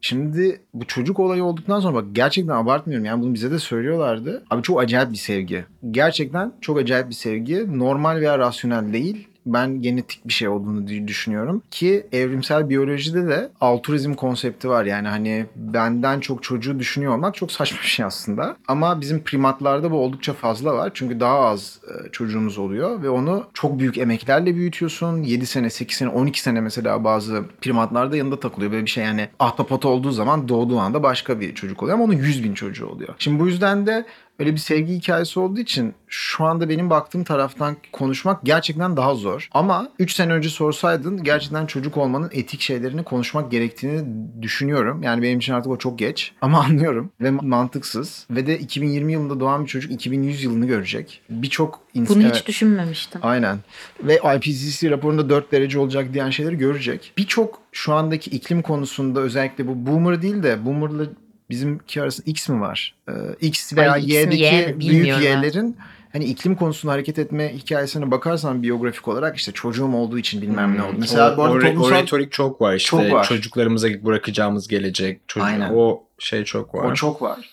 Şimdi 0.01 0.61
bu 0.73 0.85
çocuk 0.85 1.19
olayı 1.19 1.43
olduktan 1.43 1.79
sonra 1.79 1.95
bak 1.95 2.05
gerçekten 2.11 2.53
abartmıyorum 2.53 3.05
yani 3.05 3.21
bunu 3.23 3.33
bize 3.33 3.51
de 3.51 3.59
söylüyorlardı. 3.59 4.43
Abi 4.49 4.61
çok 4.61 4.81
acayip 4.81 5.11
bir 5.11 5.17
sevgi. 5.17 5.65
Gerçekten 5.91 6.53
çok 6.61 6.77
acayip 6.77 7.09
bir 7.09 7.15
sevgi. 7.15 7.79
Normal 7.79 8.15
veya 8.15 8.39
rasyonel 8.39 8.93
değil. 8.93 9.27
Ben 9.45 9.81
genetik 9.81 10.27
bir 10.27 10.33
şey 10.33 10.47
olduğunu 10.47 10.87
düşünüyorum. 10.87 11.63
Ki 11.71 12.07
evrimsel 12.11 12.69
biyolojide 12.69 13.27
de 13.27 13.49
altruizm 13.61 14.13
konsepti 14.13 14.69
var. 14.69 14.85
Yani 14.85 15.07
hani 15.07 15.45
benden 15.55 16.19
çok 16.19 16.43
çocuğu 16.43 16.79
düşünüyor 16.79 17.15
olmak 17.15 17.35
çok 17.35 17.51
saçma 17.51 17.77
bir 17.77 17.87
şey 17.87 18.05
aslında. 18.05 18.57
Ama 18.67 19.01
bizim 19.01 19.23
primatlarda 19.23 19.91
bu 19.91 19.95
oldukça 19.95 20.33
fazla 20.33 20.73
var. 20.73 20.91
Çünkü 20.93 21.19
daha 21.19 21.39
az 21.39 21.79
e, 21.87 22.11
çocuğumuz 22.11 22.57
oluyor 22.57 23.03
ve 23.03 23.09
onu 23.09 23.45
çok 23.53 23.79
büyük 23.79 23.97
emeklerle 23.97 24.55
büyütüyorsun. 24.55 25.23
7 25.23 25.45
sene, 25.45 25.69
8 25.69 25.97
sene, 25.97 26.09
12 26.09 26.41
sene 26.41 26.61
mesela 26.61 27.03
bazı 27.03 27.43
primatlarda 27.61 28.17
yanında 28.17 28.39
takılıyor. 28.39 28.71
Böyle 28.71 28.85
bir 28.85 28.89
şey 28.89 29.03
yani 29.03 29.29
ahtapot 29.39 29.85
olduğu 29.85 30.11
zaman 30.11 30.47
doğduğu 30.47 30.79
anda 30.79 31.03
başka 31.03 31.39
bir 31.39 31.55
çocuk 31.55 31.83
oluyor 31.83 31.95
ama 31.95 32.03
onun 32.03 32.13
100 32.13 32.43
bin 32.43 32.53
çocuğu 32.53 32.87
oluyor. 32.87 33.13
Şimdi 33.19 33.39
bu 33.39 33.47
yüzden 33.47 33.87
de 33.87 34.05
öyle 34.41 34.53
bir 34.53 34.57
sevgi 34.57 34.93
hikayesi 34.93 35.39
olduğu 35.39 35.59
için 35.59 35.93
şu 36.07 36.45
anda 36.45 36.69
benim 36.69 36.89
baktığım 36.89 37.23
taraftan 37.23 37.77
konuşmak 37.91 38.43
gerçekten 38.43 38.97
daha 38.97 39.15
zor. 39.15 39.49
Ama 39.51 39.91
3 39.99 40.13
sene 40.13 40.33
önce 40.33 40.49
sorsaydın 40.49 41.23
gerçekten 41.23 41.65
çocuk 41.65 41.97
olmanın 41.97 42.29
etik 42.33 42.61
şeylerini 42.61 43.03
konuşmak 43.03 43.51
gerektiğini 43.51 44.05
düşünüyorum. 44.41 45.03
Yani 45.03 45.21
benim 45.21 45.37
için 45.37 45.53
artık 45.53 45.71
o 45.71 45.77
çok 45.77 45.99
geç 45.99 46.33
ama 46.41 46.63
anlıyorum 46.63 47.11
ve 47.21 47.31
mantıksız. 47.31 48.27
Ve 48.31 48.47
de 48.47 48.59
2020 48.59 49.13
yılında 49.13 49.39
doğan 49.39 49.63
bir 49.63 49.69
çocuk 49.69 49.91
2100 49.91 50.43
yılını 50.43 50.65
görecek. 50.65 51.21
Birçok 51.29 51.79
insan... 51.93 52.15
Bunu 52.15 52.29
hiç 52.29 52.47
düşünmemiştim. 52.47 53.21
Aynen. 53.23 53.59
Ve 54.03 54.19
IPCC 54.35 54.89
raporunda 54.89 55.29
4 55.29 55.51
derece 55.51 55.79
olacak 55.79 56.13
diyen 56.13 56.29
şeyleri 56.29 56.57
görecek. 56.57 57.13
Birçok 57.17 57.59
şu 57.71 57.93
andaki 57.93 58.29
iklim 58.29 58.61
konusunda 58.61 59.19
özellikle 59.19 59.67
bu 59.67 59.85
boomer 59.85 60.21
değil 60.21 60.43
de 60.43 60.65
boomer'la 60.65 61.05
bizimki 61.51 62.01
arasında 62.01 62.31
X 62.31 62.49
mi 62.49 62.61
var? 62.61 62.95
Ee, 63.09 63.13
X 63.41 63.73
veya 63.73 63.91
Ay, 63.91 64.13
Y'deki 64.13 64.43
Y 64.43 64.79
büyük. 64.79 65.07
Y'lerin 65.07 65.77
hani 66.13 66.25
iklim 66.25 66.55
konusunda 66.55 66.93
hareket 66.93 67.19
etme 67.19 67.53
hikayesine 67.53 68.11
bakarsan 68.11 68.63
biyografik 68.63 69.07
olarak 69.07 69.37
işte 69.37 69.51
çocuğum 69.51 69.93
olduğu 69.93 70.19
için 70.19 70.41
bilmem 70.41 70.77
ne 70.77 70.83
oldu. 70.83 70.95
Mesela 70.97 71.27
Hmm. 71.27 71.33
o, 71.33 71.37
bu 71.37 71.43
arada 71.43 71.55
o, 71.55 71.59
re- 71.59 71.67
o 71.69 71.73
toplumsal 71.73 72.01
retorik 72.01 72.31
çok 72.31 72.61
var 72.61 72.75
işte. 72.75 72.89
Çok 72.89 73.11
var. 73.11 73.23
Çocuklarımıza 73.27 73.87
bırakacağımız 74.05 74.67
gelecek. 74.67 75.21
Çocuk, 75.27 75.47
Aynen. 75.47 75.71
O 75.75 76.03
şey 76.19 76.43
çok 76.43 76.75
var. 76.75 76.91
O 76.91 76.93
çok 76.93 77.21
var. 77.21 77.49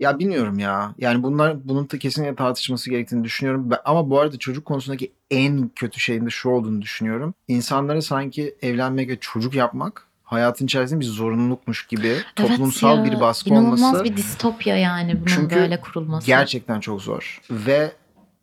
Ya 0.00 0.18
bilmiyorum 0.18 0.58
ya. 0.58 0.94
Yani 0.98 1.22
bunlar 1.22 1.68
bunun 1.68 1.90
da 1.90 1.98
kesinlikle 1.98 2.34
tartışması 2.34 2.90
gerektiğini 2.90 3.24
düşünüyorum. 3.24 3.70
Ben- 3.70 3.78
ama 3.84 4.10
bu 4.10 4.20
arada 4.20 4.38
çocuk 4.38 4.64
konusundaki 4.64 5.12
en 5.30 5.70
kötü 5.76 6.00
şeyin 6.00 6.26
de 6.26 6.30
şu 6.30 6.48
olduğunu 6.48 6.82
düşünüyorum. 6.82 7.34
İnsanlara 7.48 8.02
sanki 8.02 8.54
evlenmek 8.62 9.08
ve 9.08 9.16
çocuk 9.20 9.54
yapmak 9.54 10.06
hayatın 10.32 10.64
içerisinde 10.64 11.00
bir 11.00 11.04
zorunlulukmuş 11.04 11.86
gibi 11.86 12.16
toplumsal 12.36 12.98
Evet 12.98 13.06
ya, 13.06 13.12
bir 13.12 13.20
baskı 13.20 13.48
inanılmaz 13.50 13.82
olması 13.82 14.04
bir 14.04 14.16
distopya 14.16 14.76
yani 14.76 15.16
bunun 15.16 15.26
Çünkü 15.26 15.56
böyle 15.56 15.80
kurulması. 15.80 16.26
gerçekten 16.26 16.80
çok 16.80 17.02
zor. 17.02 17.40
Ve 17.50 17.92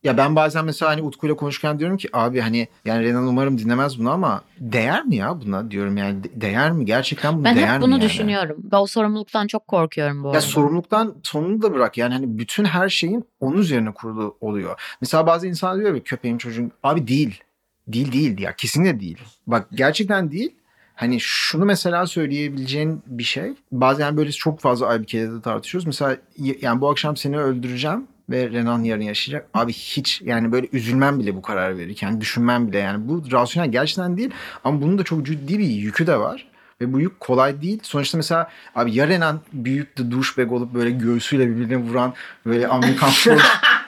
ya 0.04 0.18
ben 0.18 0.36
bazen 0.36 0.66
mesela 0.66 0.92
hani 0.92 1.02
Utku 1.02 1.28
ile 1.28 1.36
konuşurken 1.36 1.80
diyorum 1.80 1.98
ki 1.98 2.10
abi 2.14 2.40
hani 2.40 2.68
yani 2.86 3.04
Renan 3.06 3.28
umarım 3.28 3.58
dinlemez 3.58 4.00
bunu 4.00 4.12
ama 4.12 4.42
değer 4.60 5.06
mi 5.06 5.16
ya 5.16 5.42
buna 5.42 5.72
diyorum 5.72 5.98
yani 5.98 6.24
de- 6.24 6.42
değer 6.42 6.72
mi? 6.72 6.86
Gerçekten 6.86 7.36
bunu 7.38 7.44
ben 7.46 7.56
değer 7.56 7.68
hep 7.74 7.78
mi 7.80 7.82
bunu 7.82 7.92
yani? 7.92 8.02
düşünüyorum. 8.02 8.58
Ben 8.72 8.78
o 8.78 8.86
sorumluluktan 8.88 9.48
çok 9.48 9.68
korkuyorum 9.68 10.24
bu 10.24 10.28
Ya 10.28 10.32
arada. 10.34 10.42
sorumluluktan 10.42 11.16
sonunu 11.24 11.62
da 11.62 11.74
bırak 11.74 11.98
yani 11.98 12.14
hani 12.14 12.38
bütün 12.38 12.66
her 12.66 12.90
şeyin 12.90 13.26
onun 13.40 13.58
üzerine 13.58 13.92
kurulu 13.92 14.38
oluyor. 14.42 14.82
Mesela 15.02 15.28
bazı 15.28 15.48
insanlar 15.48 15.80
diyor 15.80 15.96
ya 15.96 16.04
köpeğim 16.04 16.38
çocuğum 16.38 16.70
abi 16.84 17.08
değil. 17.08 17.42
Değil 17.88 18.12
değil 18.12 18.40
ya 18.40 18.56
kesinlikle 18.56 19.00
değil. 19.00 19.18
Bak 19.48 19.68
gerçekten 19.74 20.32
değil. 20.32 20.56
Hani 21.00 21.20
şunu 21.20 21.66
mesela 21.66 22.08
söyleyebileceğin 22.08 23.04
bir 23.08 23.24
şey. 23.24 23.54
Bazen 23.72 24.18
böyle 24.18 24.32
çok 24.32 24.60
fazla 24.60 24.96
IBK'de 24.96 25.32
de 25.32 25.42
tartışıyoruz. 25.42 25.86
Mesela 25.86 26.18
yani 26.38 26.82
bu 26.82 26.90
akşam 26.90 27.18
seni 27.18 27.40
öldüreceğim 27.40 28.08
ve 28.30 28.50
Renan 28.52 28.84
yarın 28.84 29.02
yaşayacak. 29.02 29.50
Abi 29.54 29.74
hiç 29.74 30.22
yani 30.26 30.52
böyle 30.52 30.68
üzülmem 30.72 31.20
bile 31.20 31.36
bu 31.36 31.42
karar 31.42 31.78
verirken 31.78 32.22
düşünmem 32.22 32.68
bile 32.68 32.78
yani 32.78 33.10
bu 33.10 33.24
rasyonel 33.32 33.72
gerçekten 33.72 34.18
değil 34.18 34.30
ama 34.64 34.82
bunun 34.82 34.98
da 34.98 35.04
çok 35.04 35.26
ciddi 35.26 35.60
bir 35.60 35.66
yükü 35.66 36.08
de 36.08 36.20
var. 36.20 36.48
Ve 36.82 36.94
bu 36.94 37.00
yük 37.00 37.20
kolay 37.20 37.62
değil. 37.62 37.80
Sonuçta 37.84 38.18
mesela 38.18 38.50
abi 38.76 38.94
ya 38.94 39.08
Renan 39.08 39.42
büyük 39.54 39.98
de 39.98 40.12
douchebag 40.12 40.52
olup 40.52 40.74
böyle 40.74 40.92
göğsüyle 40.92 41.48
birbirine 41.48 41.78
vuran 41.78 42.14
böyle 42.46 42.68
Amerikan. 42.68 43.10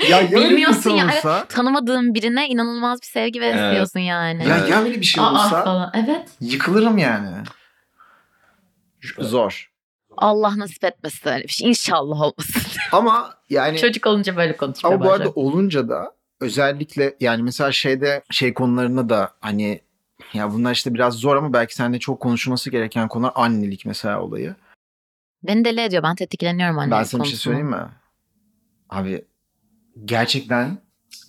ya 0.09 0.31
Bilmiyorsun 0.31 0.89
insan 0.89 0.95
ya. 0.95 1.05
olsa. 1.17 1.45
Tanımadığın 1.45 2.13
birine 2.13 2.47
inanılmaz 2.47 3.01
bir 3.01 3.07
sevgi 3.07 3.39
Evet. 3.39 3.53
besliyorsun 3.55 3.99
yani. 3.99 4.47
Ya, 4.47 4.57
ya 4.57 4.85
bir 4.85 5.03
şey 5.03 5.23
Aa, 5.23 5.31
olsa 5.31 5.63
falan. 5.63 5.91
Evet. 5.95 6.29
yıkılırım 6.41 6.97
yani. 6.97 7.43
Zor. 9.19 9.71
Allah 10.17 10.57
nasip 10.59 10.83
etmesin 10.83 11.29
öyle 11.29 11.43
bir 11.43 11.47
şey. 11.49 11.69
İnşallah 11.69 12.21
olmasın. 12.21 12.61
Ama 12.91 13.33
yani 13.49 13.77
Çocuk 13.77 14.07
olunca 14.07 14.35
böyle 14.37 14.57
konuşmaya 14.57 14.95
Ama 14.95 15.05
bu 15.05 15.09
arada 15.09 15.19
başladım. 15.19 15.33
olunca 15.35 15.89
da 15.89 16.11
özellikle 16.39 17.15
yani 17.19 17.43
mesela 17.43 17.71
şeyde 17.71 18.23
şey 18.31 18.53
konularına 18.53 19.09
da 19.09 19.31
hani 19.41 19.81
ya 20.33 20.53
bunlar 20.53 20.71
işte 20.71 20.93
biraz 20.93 21.13
zor 21.13 21.35
ama 21.35 21.53
belki 21.53 21.75
seninle 21.75 21.99
çok 21.99 22.19
konuşulması 22.19 22.69
gereken 22.69 23.07
konular 23.07 23.31
annelik 23.35 23.85
mesela 23.85 24.21
olayı. 24.21 24.55
Beni 25.43 25.65
deli 25.65 25.81
ediyor. 25.81 26.03
Ben 26.03 26.15
tetikleniyorum 26.15 26.79
anne 26.79 26.91
ben 26.91 27.03
sana 27.03 27.23
bir 27.23 27.27
şey 27.27 27.37
söyleyeyim 27.37 27.69
mi? 27.69 27.85
Abi 28.89 29.25
gerçekten 30.05 30.77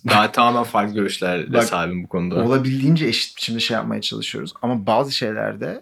Daha 0.09 0.31
tamamen 0.31 0.63
farklı 0.63 0.93
görüşlerle 0.93 1.53
Bak, 1.53 1.63
sahibim 1.63 2.03
bu 2.03 2.07
konuda. 2.07 2.35
olabildiğince 2.35 3.05
eşit 3.05 3.37
biçimde 3.37 3.59
şey 3.59 3.75
yapmaya 3.75 4.01
çalışıyoruz. 4.01 4.53
Ama 4.61 4.85
bazı 4.85 5.11
şeylerde 5.11 5.81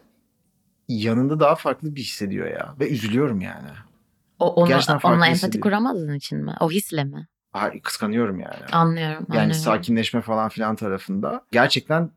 yanında 0.87 1.39
daha 1.39 1.55
farklı 1.55 1.95
bir 1.95 2.01
hissediyor 2.01 2.47
ya. 2.47 2.75
Ve 2.79 2.89
üzülüyorum 2.89 3.41
yani. 3.41 3.67
O, 4.39 4.53
onu, 4.53 4.67
Gerçekten 4.67 4.97
farklı 4.97 5.15
onunla 5.15 5.27
empati 5.27 5.59
kuramadığın 5.59 6.15
için 6.15 6.37
mi? 6.37 6.55
O 6.59 6.71
hisle 6.71 7.03
mi? 7.03 7.27
Hayır, 7.51 7.81
kıskanıyorum 7.81 8.39
yani. 8.39 8.65
Anlıyorum. 8.71 9.25
Yani 9.29 9.39
anlıyorum. 9.39 9.63
sakinleşme 9.63 10.21
falan 10.21 10.49
filan 10.49 10.75
tarafında 10.75 11.41
gerçekten 11.51 12.09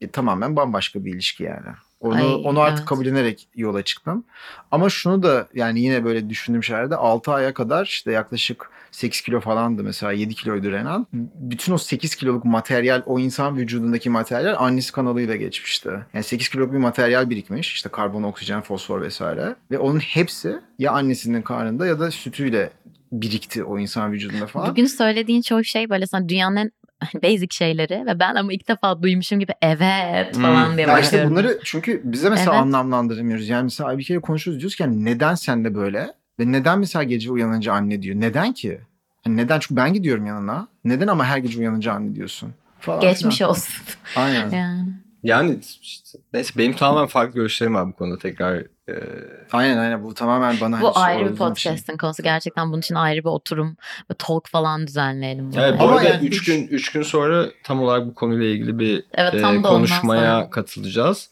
e, 0.00 0.08
tamamen 0.10 0.56
bambaşka 0.56 1.04
bir 1.04 1.14
ilişki 1.14 1.42
yani. 1.42 1.68
Onu 2.00 2.14
Ay, 2.14 2.42
onu 2.44 2.60
artık 2.60 2.78
evet. 2.78 2.88
kabullenerek 2.88 3.48
yola 3.54 3.82
çıktım. 3.82 4.24
Ama 4.70 4.90
şunu 4.90 5.22
da 5.22 5.48
yani 5.54 5.80
yine 5.80 6.04
böyle 6.04 6.30
düşündüğüm 6.30 6.64
şeylerde 6.64 6.96
6 6.96 7.32
aya 7.32 7.54
kadar 7.54 7.84
işte 7.84 8.12
yaklaşık 8.12 8.70
8 8.90 9.20
kilo 9.20 9.40
falandı 9.40 9.82
mesela 9.84 10.12
7 10.12 10.34
kiloydu 10.34 10.72
Renan. 10.72 11.06
Bütün 11.34 11.72
o 11.72 11.78
8 11.78 12.14
kiloluk 12.14 12.44
materyal 12.44 13.02
o 13.06 13.18
insan 13.18 13.56
vücudundaki 13.56 14.10
materyal 14.10 14.54
annesi 14.58 14.92
kanalıyla 14.92 15.36
geçmişti. 15.36 15.90
Yani 16.14 16.24
8 16.24 16.48
kiloluk 16.48 16.72
bir 16.72 16.78
materyal 16.78 17.30
birikmiş. 17.30 17.74
işte 17.74 17.88
karbon, 17.88 18.22
oksijen, 18.22 18.60
fosfor 18.60 19.02
vesaire. 19.02 19.54
Ve 19.70 19.78
onun 19.78 19.98
hepsi 19.98 20.56
ya 20.78 20.92
annesinin 20.92 21.42
karnında 21.42 21.86
ya 21.86 22.00
da 22.00 22.10
sütüyle 22.10 22.70
birikti 23.12 23.64
o 23.64 23.78
insan 23.78 24.12
vücudunda 24.12 24.46
falan. 24.46 24.70
Bugün 24.70 24.86
söylediğin 24.86 25.42
çoğu 25.42 25.64
şey 25.64 25.90
böyle 25.90 26.06
sana 26.06 26.28
dünyanın 26.28 26.56
en 26.56 27.22
basic 27.22 27.48
şeyleri 27.50 28.06
ve 28.06 28.20
ben 28.20 28.34
ama 28.34 28.52
ilk 28.52 28.68
defa 28.68 29.02
duymuşum 29.02 29.40
gibi 29.40 29.52
evet 29.62 30.36
Hmm. 30.36 30.42
falan 30.42 30.76
diye 30.76 30.86
Ya 30.86 30.98
işte 30.98 31.06
bakıyorum. 31.16 31.30
bunları 31.30 31.58
çünkü 31.64 32.00
bize 32.04 32.30
mesela 32.30 32.50
Evet. 32.52 32.62
anlamlandıramıyoruz. 32.62 33.48
Yani 33.48 33.64
mesela 33.64 33.98
bir 33.98 34.04
kere 34.04 34.18
konuşuyoruz 34.18 34.60
diyoruz 34.60 34.76
ki 34.76 34.82
yani 34.82 35.04
neden 35.04 35.34
sen 35.34 35.64
de 35.64 35.74
böyle? 35.74 36.12
Ve 36.40 36.52
neden 36.52 36.78
mesela 36.78 37.02
gece 37.02 37.30
uyanınca 37.30 37.72
anne 37.72 38.02
diyor? 38.02 38.16
Neden 38.20 38.52
ki? 38.52 38.80
Hani 39.24 39.36
neden? 39.36 39.58
Çünkü 39.60 39.76
ben 39.76 39.92
gidiyorum 39.92 40.26
yanına. 40.26 40.68
Neden 40.84 41.06
ama 41.06 41.24
her 41.24 41.38
gece 41.38 41.58
uyanınca 41.58 41.92
anne 41.92 42.14
diyorsun? 42.14 42.54
Falan 42.80 43.00
Geçmiş 43.00 43.38
filan. 43.38 43.50
olsun. 43.50 43.74
Aynen. 44.16 44.50
yani. 44.56 44.88
Yani 45.22 45.58
işte, 45.82 46.18
neyse 46.32 46.52
benim 46.58 46.76
tamamen 46.76 47.06
farklı 47.08 47.34
görüşlerim 47.34 47.74
var 47.74 47.88
bu 47.88 47.92
konuda 47.92 48.18
tekrar. 48.18 48.54
e, 48.88 48.94
Aynen 49.52 49.78
aynen. 49.78 50.04
Bu 50.04 50.14
tamamen 50.14 50.60
bana 50.60 50.80
Bu 50.80 50.86
hani 50.86 50.94
ayrı 50.94 51.30
bir 51.32 51.36
sorduğun 51.36 51.54
şey. 51.54 51.72
podcast'in 51.72 51.96
konusu. 51.96 52.22
Gerçekten 52.22 52.68
bunun 52.68 52.80
için 52.80 52.94
ayrı 52.94 53.20
bir 53.20 53.28
oturum 53.28 53.76
ve 54.10 54.14
talk 54.18 54.48
falan 54.48 54.86
düzenleyelim. 54.86 55.52
bunu. 55.52 55.60
Evet, 55.60 55.80
bu 55.80 55.82
Ama 55.84 55.92
arada 55.96 56.08
yani 56.08 56.26
3 56.26 56.36
üç- 56.36 56.44
gün 56.46 56.66
3 56.68 56.92
gün 56.92 57.02
sonra 57.02 57.46
tam 57.64 57.80
olarak 57.82 58.06
bu 58.06 58.14
konuyla 58.14 58.46
ilgili 58.46 58.78
bir 58.78 59.04
Evet, 59.14 59.34
e, 59.34 59.62
konuşmaya 59.62 60.40
sonra. 60.40 60.50
katılacağız. 60.50 61.30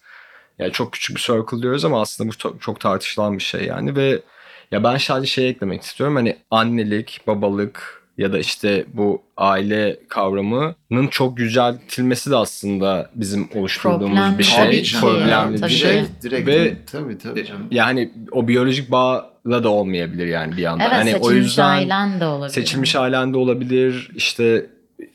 Yani 0.59 0.73
çok 0.73 0.93
küçük 0.93 1.17
bir 1.17 1.21
circle 1.23 1.63
diyoruz 1.63 1.85
ama 1.85 2.01
aslında 2.01 2.29
bu 2.31 2.35
çok, 2.37 2.63
çok 2.63 2.81
tartışılan 2.81 3.39
bir 3.39 3.43
şey 3.43 3.65
yani 3.67 3.97
ve 3.97 4.23
ya 4.71 4.85
ben 4.85 4.97
sadece 4.97 5.31
şey 5.31 5.49
eklemek 5.49 5.83
istiyorum. 5.83 6.17
Hani 6.17 6.37
annelik, 6.51 7.21
babalık 7.27 8.03
ya 8.19 8.33
da 8.33 8.39
işte 8.39 8.85
bu 8.93 9.23
aile 9.37 9.99
kavramının 10.09 11.07
çok 11.11 11.39
yüceltilmesi 11.39 12.31
de 12.31 12.37
aslında 12.37 13.11
bizim 13.15 13.49
oluşturduğumuz 13.55 14.17
Problemli 14.19 14.39
bir 14.39 14.45
şey. 14.45 14.65
Tabii 14.65 14.83
canım. 14.83 15.09
Problemli 15.09 15.61
Tabii 15.61 15.71
bir 15.71 15.77
şey. 15.77 16.03
Direkt, 16.23 16.49
Ve- 16.49 16.77
tabii 16.93 17.19
tabii 17.19 17.47
canım. 17.47 17.67
Yani 17.71 18.11
o 18.33 18.49
biyolojik 18.49 18.91
bağla 18.91 19.65
da 19.65 19.69
olmayabilir 19.69 20.27
yani 20.27 20.57
bir 20.57 20.63
yandan. 20.63 20.87
Evet 20.87 20.97
hani 20.97 21.11
seçilmiş 21.11 21.29
o 21.29 21.33
yüzden 21.33 21.69
ailen 21.69 22.21
de 22.21 22.27
olabilir. 22.27 22.55
seçilmiş 22.55 22.97
ailen 22.97 23.33
de 23.33 23.37
olabilir. 23.37 24.11
İşte 24.17 24.67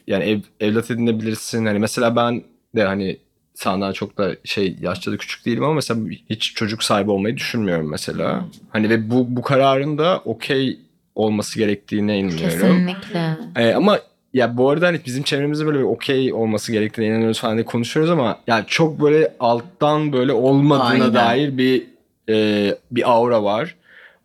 yani 0.08 0.24
ev, 0.24 0.40
evlat 0.60 0.92
edinebilirsin. 0.92 1.66
Hani 1.66 1.80
mesela 1.80 2.16
ben 2.16 2.44
de 2.76 2.84
hani 2.84 3.18
senden 3.54 3.92
çok 3.92 4.18
da 4.18 4.36
şey 4.44 4.78
yaşça 4.82 5.12
da 5.12 5.18
küçük 5.18 5.46
değilim 5.46 5.64
ama 5.64 5.74
mesela 5.74 6.00
hiç 6.30 6.54
çocuk 6.54 6.84
sahibi 6.84 7.12
olmayı 7.12 7.38
düşünmüyorum 7.38 7.90
mesela. 7.90 8.46
Hani 8.70 8.90
ve 8.90 9.10
bu 9.10 9.36
bu 9.36 9.42
kararın 9.42 9.98
da 9.98 10.22
okey 10.26 10.80
olması 11.16 11.60
gerektiğine 11.60 12.20
inanıyorum. 12.20 12.50
Kesinlikle. 12.50 13.38
Ee, 13.56 13.74
ama 13.74 14.00
ya 14.34 14.58
bu 14.58 14.70
arada 14.70 14.88
hani 14.88 15.00
bizim 15.06 15.24
çevremizde 15.24 15.66
böyle 15.66 15.80
bir 15.80 15.84
okey 15.84 16.34
olması 16.34 16.72
gerektiğine 16.72 17.12
inanıyoruz 17.14 17.40
falan 17.40 17.56
diye 17.56 17.66
konuşuyoruz 17.66 18.12
ama 18.12 18.40
yani 18.48 18.64
çok 18.68 19.02
böyle 19.02 19.34
alttan 19.40 20.14
böyle 20.14 20.34
olmadığına 20.34 20.86
Aynen. 20.86 21.14
dair 21.14 21.58
bir 21.58 21.88
e, 22.30 22.78
bir 22.92 23.12
aura 23.12 23.44
var. 23.44 23.76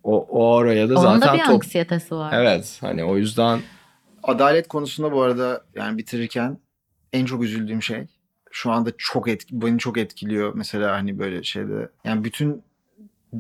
O, 0.05 0.27
o 0.31 0.55
auraya 0.57 0.89
da 0.89 0.95
Onun 0.95 1.05
da 1.07 1.19
zaten 1.19 1.35
bir 1.35 1.45
top- 1.45 1.55
anksiyetesi 1.55 2.15
var. 2.15 2.33
Evet 2.35 2.79
hani 2.81 3.05
o 3.05 3.17
yüzden 3.17 3.61
Adalet 4.23 4.69
konusunda 4.69 5.13
bu 5.13 5.23
arada 5.23 5.65
yani 5.75 5.99
bitirirken 5.99 6.59
en 7.13 7.25
çok 7.25 7.43
üzüldüğüm 7.43 7.83
şey 7.83 8.07
şu 8.57 8.71
anda 8.73 8.91
çok 8.99 9.29
etki, 9.29 9.61
beni 9.63 9.79
çok 9.79 9.99
etkiliyor 9.99 10.53
mesela 10.55 10.93
hani 10.93 11.19
böyle 11.19 11.43
şeyde 11.43 11.89
yani 12.05 12.25
bütün 12.25 12.63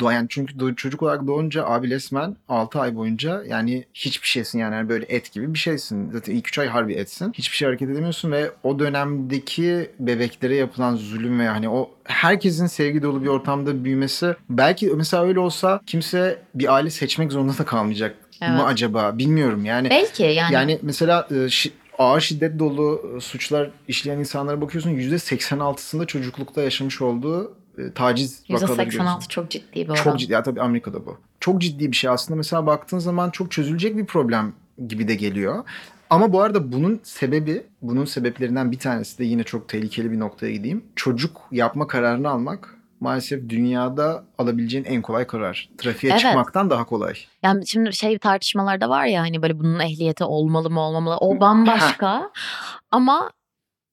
doğayan 0.00 0.26
çünkü 0.28 0.76
çocuk 0.76 1.02
olarak 1.02 1.26
doğunca 1.26 1.66
abi 1.66 1.90
resmen 1.90 2.36
6 2.48 2.80
ay 2.80 2.96
boyunca 2.96 3.44
yani 3.44 3.84
hiçbir 3.94 4.28
şeysin 4.28 4.58
yani, 4.58 4.74
Yani 4.74 4.88
böyle 4.88 5.06
et 5.08 5.32
gibi 5.32 5.54
bir 5.54 5.58
şeysin. 5.58 6.10
Zaten 6.10 6.34
ilk 6.34 6.48
3 6.48 6.58
ay 6.58 6.68
harbi 6.68 6.94
etsin. 6.94 7.32
Hiçbir 7.32 7.56
şey 7.56 7.66
hareket 7.66 7.90
edemiyorsun 7.90 8.32
ve 8.32 8.50
o 8.62 8.78
dönemdeki 8.78 9.90
bebeklere 9.98 10.54
yapılan 10.54 10.96
zulüm 10.96 11.40
ve 11.40 11.48
hani 11.48 11.68
o 11.68 11.90
herkesin 12.04 12.66
sevgi 12.66 13.02
dolu 13.02 13.22
bir 13.22 13.28
ortamda 13.28 13.84
büyümesi 13.84 14.36
belki 14.50 14.86
mesela 14.86 15.22
öyle 15.24 15.40
olsa 15.40 15.80
kimse 15.86 16.42
bir 16.54 16.74
aile 16.74 16.90
seçmek 16.90 17.32
zorunda 17.32 17.58
da 17.58 17.64
kalmayacak 17.64 18.16
Evet. 18.42 18.52
mı 18.52 18.64
acaba 18.64 19.18
bilmiyorum 19.18 19.64
yani. 19.64 19.90
Belki 19.90 20.22
yani. 20.22 20.54
Yani 20.54 20.78
mesela 20.82 21.26
şi- 21.30 21.70
ağır 21.98 22.20
şiddet 22.20 22.58
dolu 22.58 23.12
e, 23.16 23.20
suçlar 23.20 23.70
işleyen 23.88 24.18
insanlara 24.18 24.60
bakıyorsun 24.60 24.90
%86'sında 24.90 26.06
çocuklukta 26.06 26.62
yaşamış 26.62 27.02
olduğu 27.02 27.54
e, 27.78 27.92
taciz 27.92 28.42
vakaları 28.50 28.82
görüyorsun. 28.82 29.20
%86 29.20 29.28
çok 29.28 29.50
ciddi 29.50 29.74
bir 29.74 29.88
oran. 29.88 30.02
Çok 30.02 30.18
ciddi. 30.18 30.32
Ya 30.32 30.42
tabii 30.42 30.60
Amerika'da 30.60 31.06
bu. 31.06 31.18
Çok 31.40 31.60
ciddi 31.60 31.90
bir 31.92 31.96
şey 31.96 32.10
aslında. 32.10 32.36
Mesela 32.36 32.66
baktığın 32.66 32.98
zaman 32.98 33.30
çok 33.30 33.50
çözülecek 33.50 33.96
bir 33.96 34.06
problem 34.06 34.52
gibi 34.88 35.08
de 35.08 35.14
geliyor. 35.14 35.64
Ama 36.10 36.32
bu 36.32 36.42
arada 36.42 36.72
bunun 36.72 37.00
sebebi, 37.02 37.62
bunun 37.82 38.04
sebeplerinden 38.04 38.72
bir 38.72 38.78
tanesi 38.78 39.18
de 39.18 39.24
yine 39.24 39.44
çok 39.44 39.68
tehlikeli 39.68 40.12
bir 40.12 40.18
noktaya 40.18 40.52
gideyim. 40.52 40.84
Çocuk 40.96 41.40
yapma 41.52 41.86
kararını 41.86 42.30
almak 42.30 42.75
maalesef 43.00 43.48
dünyada 43.48 44.24
alabileceğin 44.38 44.84
en 44.84 45.02
kolay 45.02 45.26
karar. 45.26 45.68
Trafiğe 45.78 46.12
Evet. 46.12 46.22
çıkmaktan 46.22 46.70
daha 46.70 46.84
kolay. 46.84 47.14
Yani 47.42 47.66
şimdi 47.66 47.92
şey 47.92 48.18
tartışmalarda 48.18 48.88
var 48.88 49.06
ya 49.06 49.22
hani 49.22 49.42
böyle 49.42 49.58
bunun 49.58 49.78
ehliyeti 49.80 50.24
olmalı 50.24 50.70
mı 50.70 50.80
olmamalı. 50.80 51.16
O 51.16 51.40
bambaşka. 51.40 52.30
Ama 52.90 53.30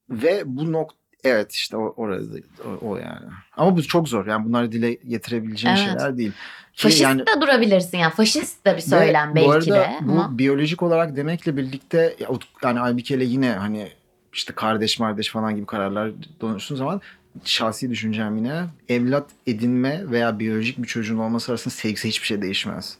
Ve 0.10 0.44
bu 0.46 0.72
nok 0.72 0.92
evet 1.24 1.52
işte 1.52 1.78
o, 1.78 1.94
orada 1.98 2.24
o, 2.66 2.88
o 2.90 2.98
yani. 2.98 3.26
Ama 3.58 3.78
bu 3.78 3.84
çok 3.84 4.10
zor. 4.10 4.26
Yani 4.28 4.46
bunları 4.46 4.72
dile 4.72 4.94
getirebileceğin 4.94 5.76
Evet. 5.76 5.86
şeyler 5.86 6.18
değil. 6.18 6.32
Ki 6.32 6.82
faşist 6.84 7.02
yani 7.02 7.22
de 7.22 7.42
durabilirsin 7.42 7.98
yani. 7.98 8.14
Faşist 8.14 8.66
de 8.66 8.76
bir 8.76 8.82
söylem 8.82 9.32
bu 9.32 9.36
belki 9.36 9.50
arada 9.52 9.76
de. 9.76 9.98
bu 10.02 10.12
Ama 10.12 10.38
biyolojik 10.38 10.84
olarak 10.84 11.16
demekle 11.16 11.58
birlikte 11.58 12.16
yani 12.64 12.80
Aybike 12.80 13.16
ile 13.16 13.24
yine 13.24 13.52
hani 13.52 13.92
işte 14.34 14.54
kardeş 14.54 14.98
kardeş 14.98 15.30
falan 15.30 15.56
gibi 15.56 15.66
kararlar 15.66 16.12
konuştuğun 16.42 16.76
zaman 16.76 17.02
şahsi 17.44 17.90
düşüncem 17.90 18.38
yine 18.38 18.66
evlat 18.90 19.26
edinme 19.48 20.12
veya 20.12 20.40
biyolojik 20.40 20.84
bir 20.84 20.88
çocuğun 20.88 21.18
olması 21.18 21.52
arasında 21.52 21.74
sevgisi 21.74 22.08
hiçbir 22.08 22.28
şey 22.28 22.42
değişmez. 22.42 22.98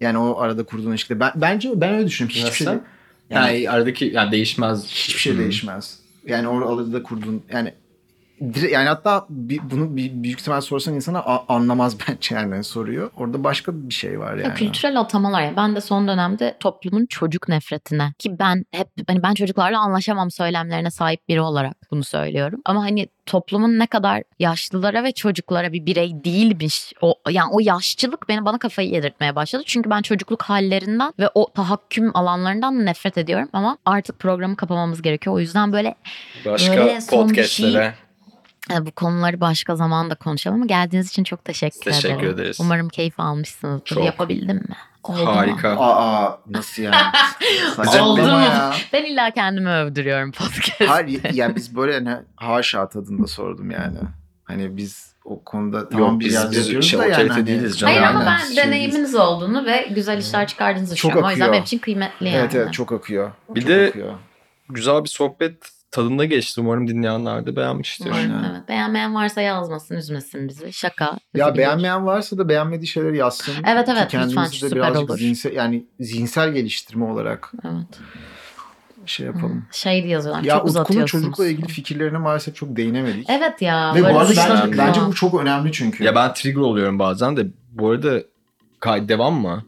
Yani 0.00 0.18
o 0.18 0.40
arada 0.40 0.62
kurduğun 0.62 0.90
ilişkide. 0.90 1.20
Ben, 1.20 1.32
bence 1.34 1.80
ben 1.80 1.94
öyle 1.94 2.06
düşünüyorum. 2.06 2.40
Hiçbir 2.40 2.56
şey 2.56 2.66
yani 2.66 2.80
yani 3.30 3.70
aradaki 3.70 4.04
yani 4.04 4.32
değişmez. 4.32 4.86
hiçbir 4.86 5.20
şey 5.20 5.34
Hı. 5.34 5.38
değişmez. 5.38 5.98
Yani 6.26 6.48
o 6.48 6.74
arada 6.74 7.02
kurduğun 7.02 7.42
yani 7.52 7.74
yani 8.40 8.88
hatta 8.88 9.26
bir, 9.28 9.60
bunu 9.70 9.96
bir, 9.96 10.22
büyük 10.22 10.40
ihtimal 10.40 10.60
sorsan 10.60 10.94
insana 10.94 11.18
a- 11.18 11.54
anlamaz 11.54 11.96
bence 12.08 12.34
yani 12.34 12.52
hani 12.52 12.64
soruyor. 12.64 13.10
Orada 13.16 13.44
başka 13.44 13.72
bir 13.74 13.94
şey 13.94 14.20
var 14.20 14.30
yani. 14.30 14.42
Ya 14.42 14.54
kültürel 14.54 15.00
atamalar 15.00 15.42
ya. 15.42 15.52
Ben 15.56 15.76
de 15.76 15.80
son 15.80 16.08
dönemde 16.08 16.56
toplumun 16.60 17.06
çocuk 17.06 17.48
nefretine 17.48 18.12
ki 18.18 18.38
ben 18.38 18.64
hep 18.70 18.88
hani 19.06 19.22
ben 19.22 19.34
çocuklarla 19.34 19.78
anlaşamam 19.78 20.30
söylemlerine 20.30 20.90
sahip 20.90 21.28
biri 21.28 21.40
olarak 21.40 21.76
bunu 21.90 22.04
söylüyorum. 22.04 22.60
Ama 22.64 22.82
hani 22.82 23.08
toplumun 23.26 23.78
ne 23.78 23.86
kadar 23.86 24.22
yaşlılara 24.38 25.04
ve 25.04 25.12
çocuklara 25.12 25.72
bir 25.72 25.86
birey 25.86 26.24
değilmiş. 26.24 26.92
O 27.00 27.14
yani 27.30 27.48
o 27.52 27.60
yaşçılık 27.60 28.28
beni 28.28 28.44
bana 28.44 28.58
kafayı 28.58 28.90
yedirtmeye 28.90 29.36
başladı. 29.36 29.62
Çünkü 29.66 29.90
ben 29.90 30.02
çocukluk 30.02 30.42
hallerinden 30.42 31.12
ve 31.18 31.28
o 31.34 31.52
tahakküm 31.52 32.16
alanlarından 32.16 32.86
nefret 32.86 33.18
ediyorum 33.18 33.48
ama 33.52 33.78
artık 33.84 34.18
programı 34.18 34.56
kapamamız 34.56 35.02
gerekiyor. 35.02 35.36
O 35.36 35.40
yüzden 35.40 35.72
böyle 35.72 35.94
Başka 36.46 36.76
Böyle 36.76 37.00
son 37.00 37.28
bir 37.28 37.34
podcastlere 37.34 37.94
bu 38.80 38.90
konuları 38.92 39.40
başka 39.40 39.76
zaman 39.76 40.10
da 40.10 40.14
konuşalım 40.14 40.56
ama 40.56 40.66
geldiğiniz 40.66 41.08
için 41.08 41.24
çok 41.24 41.44
teşekkür, 41.44 41.80
Teşekkür 41.80 42.14
ederim. 42.18 42.34
ederiz. 42.34 42.56
Umarım 42.60 42.88
keyif 42.88 43.20
almışsınızdır. 43.20 43.84
Çok. 43.84 44.04
Yapabildim 44.04 44.56
mi? 44.56 44.76
Oldu 45.02 45.24
mu? 45.24 45.36
harika. 45.36 45.76
Aa 45.78 46.38
nasıl 46.50 46.82
yani? 46.82 46.96
Oldu 48.00 48.22
mu? 48.22 48.28
ya. 48.28 48.74
Ben 48.92 49.04
illa 49.04 49.30
kendimi 49.30 49.70
övdürüyorum 49.70 50.32
podcast. 50.32 50.80
Hayır 50.90 51.34
ya 51.34 51.56
biz 51.56 51.76
böyle 51.76 51.94
hani 51.94 52.16
haşa 52.36 52.88
tadında 52.88 53.26
sordum 53.26 53.70
yani. 53.70 53.98
Hani 54.44 54.76
biz 54.76 55.14
o 55.24 55.44
konuda 55.44 55.88
tamam 55.88 56.10
Yok 56.12 56.20
bir 56.20 56.24
biz, 56.24 56.34
yerde 56.34 56.50
biz 56.50 56.58
yapıyoruz 56.58 56.88
şey, 56.90 56.98
da 57.00 57.06
yani 57.06 57.28
hani- 57.28 57.46
değiliz 57.46 57.78
canım. 57.78 57.94
Hayır 57.94 58.06
ama 58.08 58.26
ben 58.26 58.54
Şey 58.54 58.56
deneyiminiz 58.64 59.14
olduğunu 59.14 59.64
ve 59.64 59.88
güzel 59.94 60.18
işler 60.18 60.46
çıkardığınızı 60.46 60.94
Çok 60.96 60.96
düşünüyorum. 60.96 61.26
O 61.26 61.30
yüzden 61.30 61.42
akıyor. 61.44 61.52
benim 61.54 61.64
için 61.64 61.78
kıymetli 61.78 62.26
yani. 62.26 62.36
Evet 62.36 62.54
evet 62.54 62.72
çok 62.72 62.92
akıyor. 62.92 63.30
Bir 63.48 63.60
çok 63.60 63.70
de- 63.70 63.86
akıyor. 63.88 64.14
Güzel 64.68 65.04
bir 65.04 65.08
sohbet 65.08 65.70
tadında 65.94 66.24
geçti. 66.24 66.60
Umarım 66.60 66.88
dinleyenler 66.88 67.46
de 67.46 67.56
beğenmiştir. 67.56 68.06
Umarım, 68.06 68.20
Aynen. 68.20 68.50
evet. 68.50 68.68
Beğenmeyen 68.68 69.14
varsa 69.14 69.40
yazmasın, 69.40 69.94
üzmesin 69.96 70.48
bizi. 70.48 70.72
Şaka. 70.72 71.04
Ya 71.04 71.18
üzülüyor. 71.34 71.56
beğenmeyen 71.56 72.06
varsa 72.06 72.38
da 72.38 72.48
beğenmediği 72.48 72.86
şeyleri 72.88 73.16
yazsın. 73.16 73.54
Evet, 73.66 73.86
Ki 73.86 73.92
evet, 73.98 74.08
kendimizi 74.08 74.36
lütfen, 74.36 74.52
de 74.52 74.56
süper 74.56 74.76
birazcık 74.78 75.10
olur. 75.10 75.18
Zihinsel, 75.18 75.52
yani 75.52 75.84
zihinsel 76.00 76.52
geliştirme 76.52 77.04
olarak 77.04 77.52
Evet. 77.64 78.00
şey 79.06 79.26
yapalım. 79.26 79.66
Şey 79.72 80.06
yazıyorlar. 80.06 80.42
Ya 80.42 80.54
çok 80.54 80.64
Utku'nun 80.64 80.80
uzatıyorsunuz. 80.80 81.24
çocukla 81.24 81.46
ilgili 81.46 81.68
fikirlerine 81.68 82.18
maalesef 82.18 82.56
çok 82.56 82.76
değinemedik. 82.76 83.30
Evet 83.30 83.62
ya. 83.62 83.94
Ve 83.94 84.02
bu 84.02 84.06
arada 84.06 84.28
dıştan 84.28 84.72
bence, 84.78 85.00
bu 85.06 85.14
çok 85.14 85.40
önemli 85.40 85.72
çünkü. 85.72 86.04
Ya 86.04 86.14
ben 86.14 86.32
trigger 86.34 86.60
oluyorum 86.60 86.98
bazen 86.98 87.36
de. 87.36 87.46
Bu 87.72 87.90
arada 87.90 88.22
kay 88.80 89.08
devam 89.08 89.34
mı? 89.34 89.64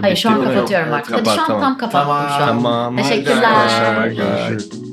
Hayır 0.00 0.16
şu 0.16 0.30
an 0.30 0.42
Bitti 0.42 0.54
kapatıyorum 0.54 0.92
artık. 0.92 1.14
Hadi 1.14 1.24
kapat, 1.24 1.34
şu 1.36 1.42
an 1.42 1.46
tamam. 1.46 1.62
tam 1.62 1.78
kapattım 1.78 2.00
Tamam. 2.00 2.28
şu 2.28 2.34
an. 2.34 2.48
Tamam. 2.48 2.96
hadi 2.96 3.08
Teşekkürler. 3.08 4.10
bye. 4.10 4.89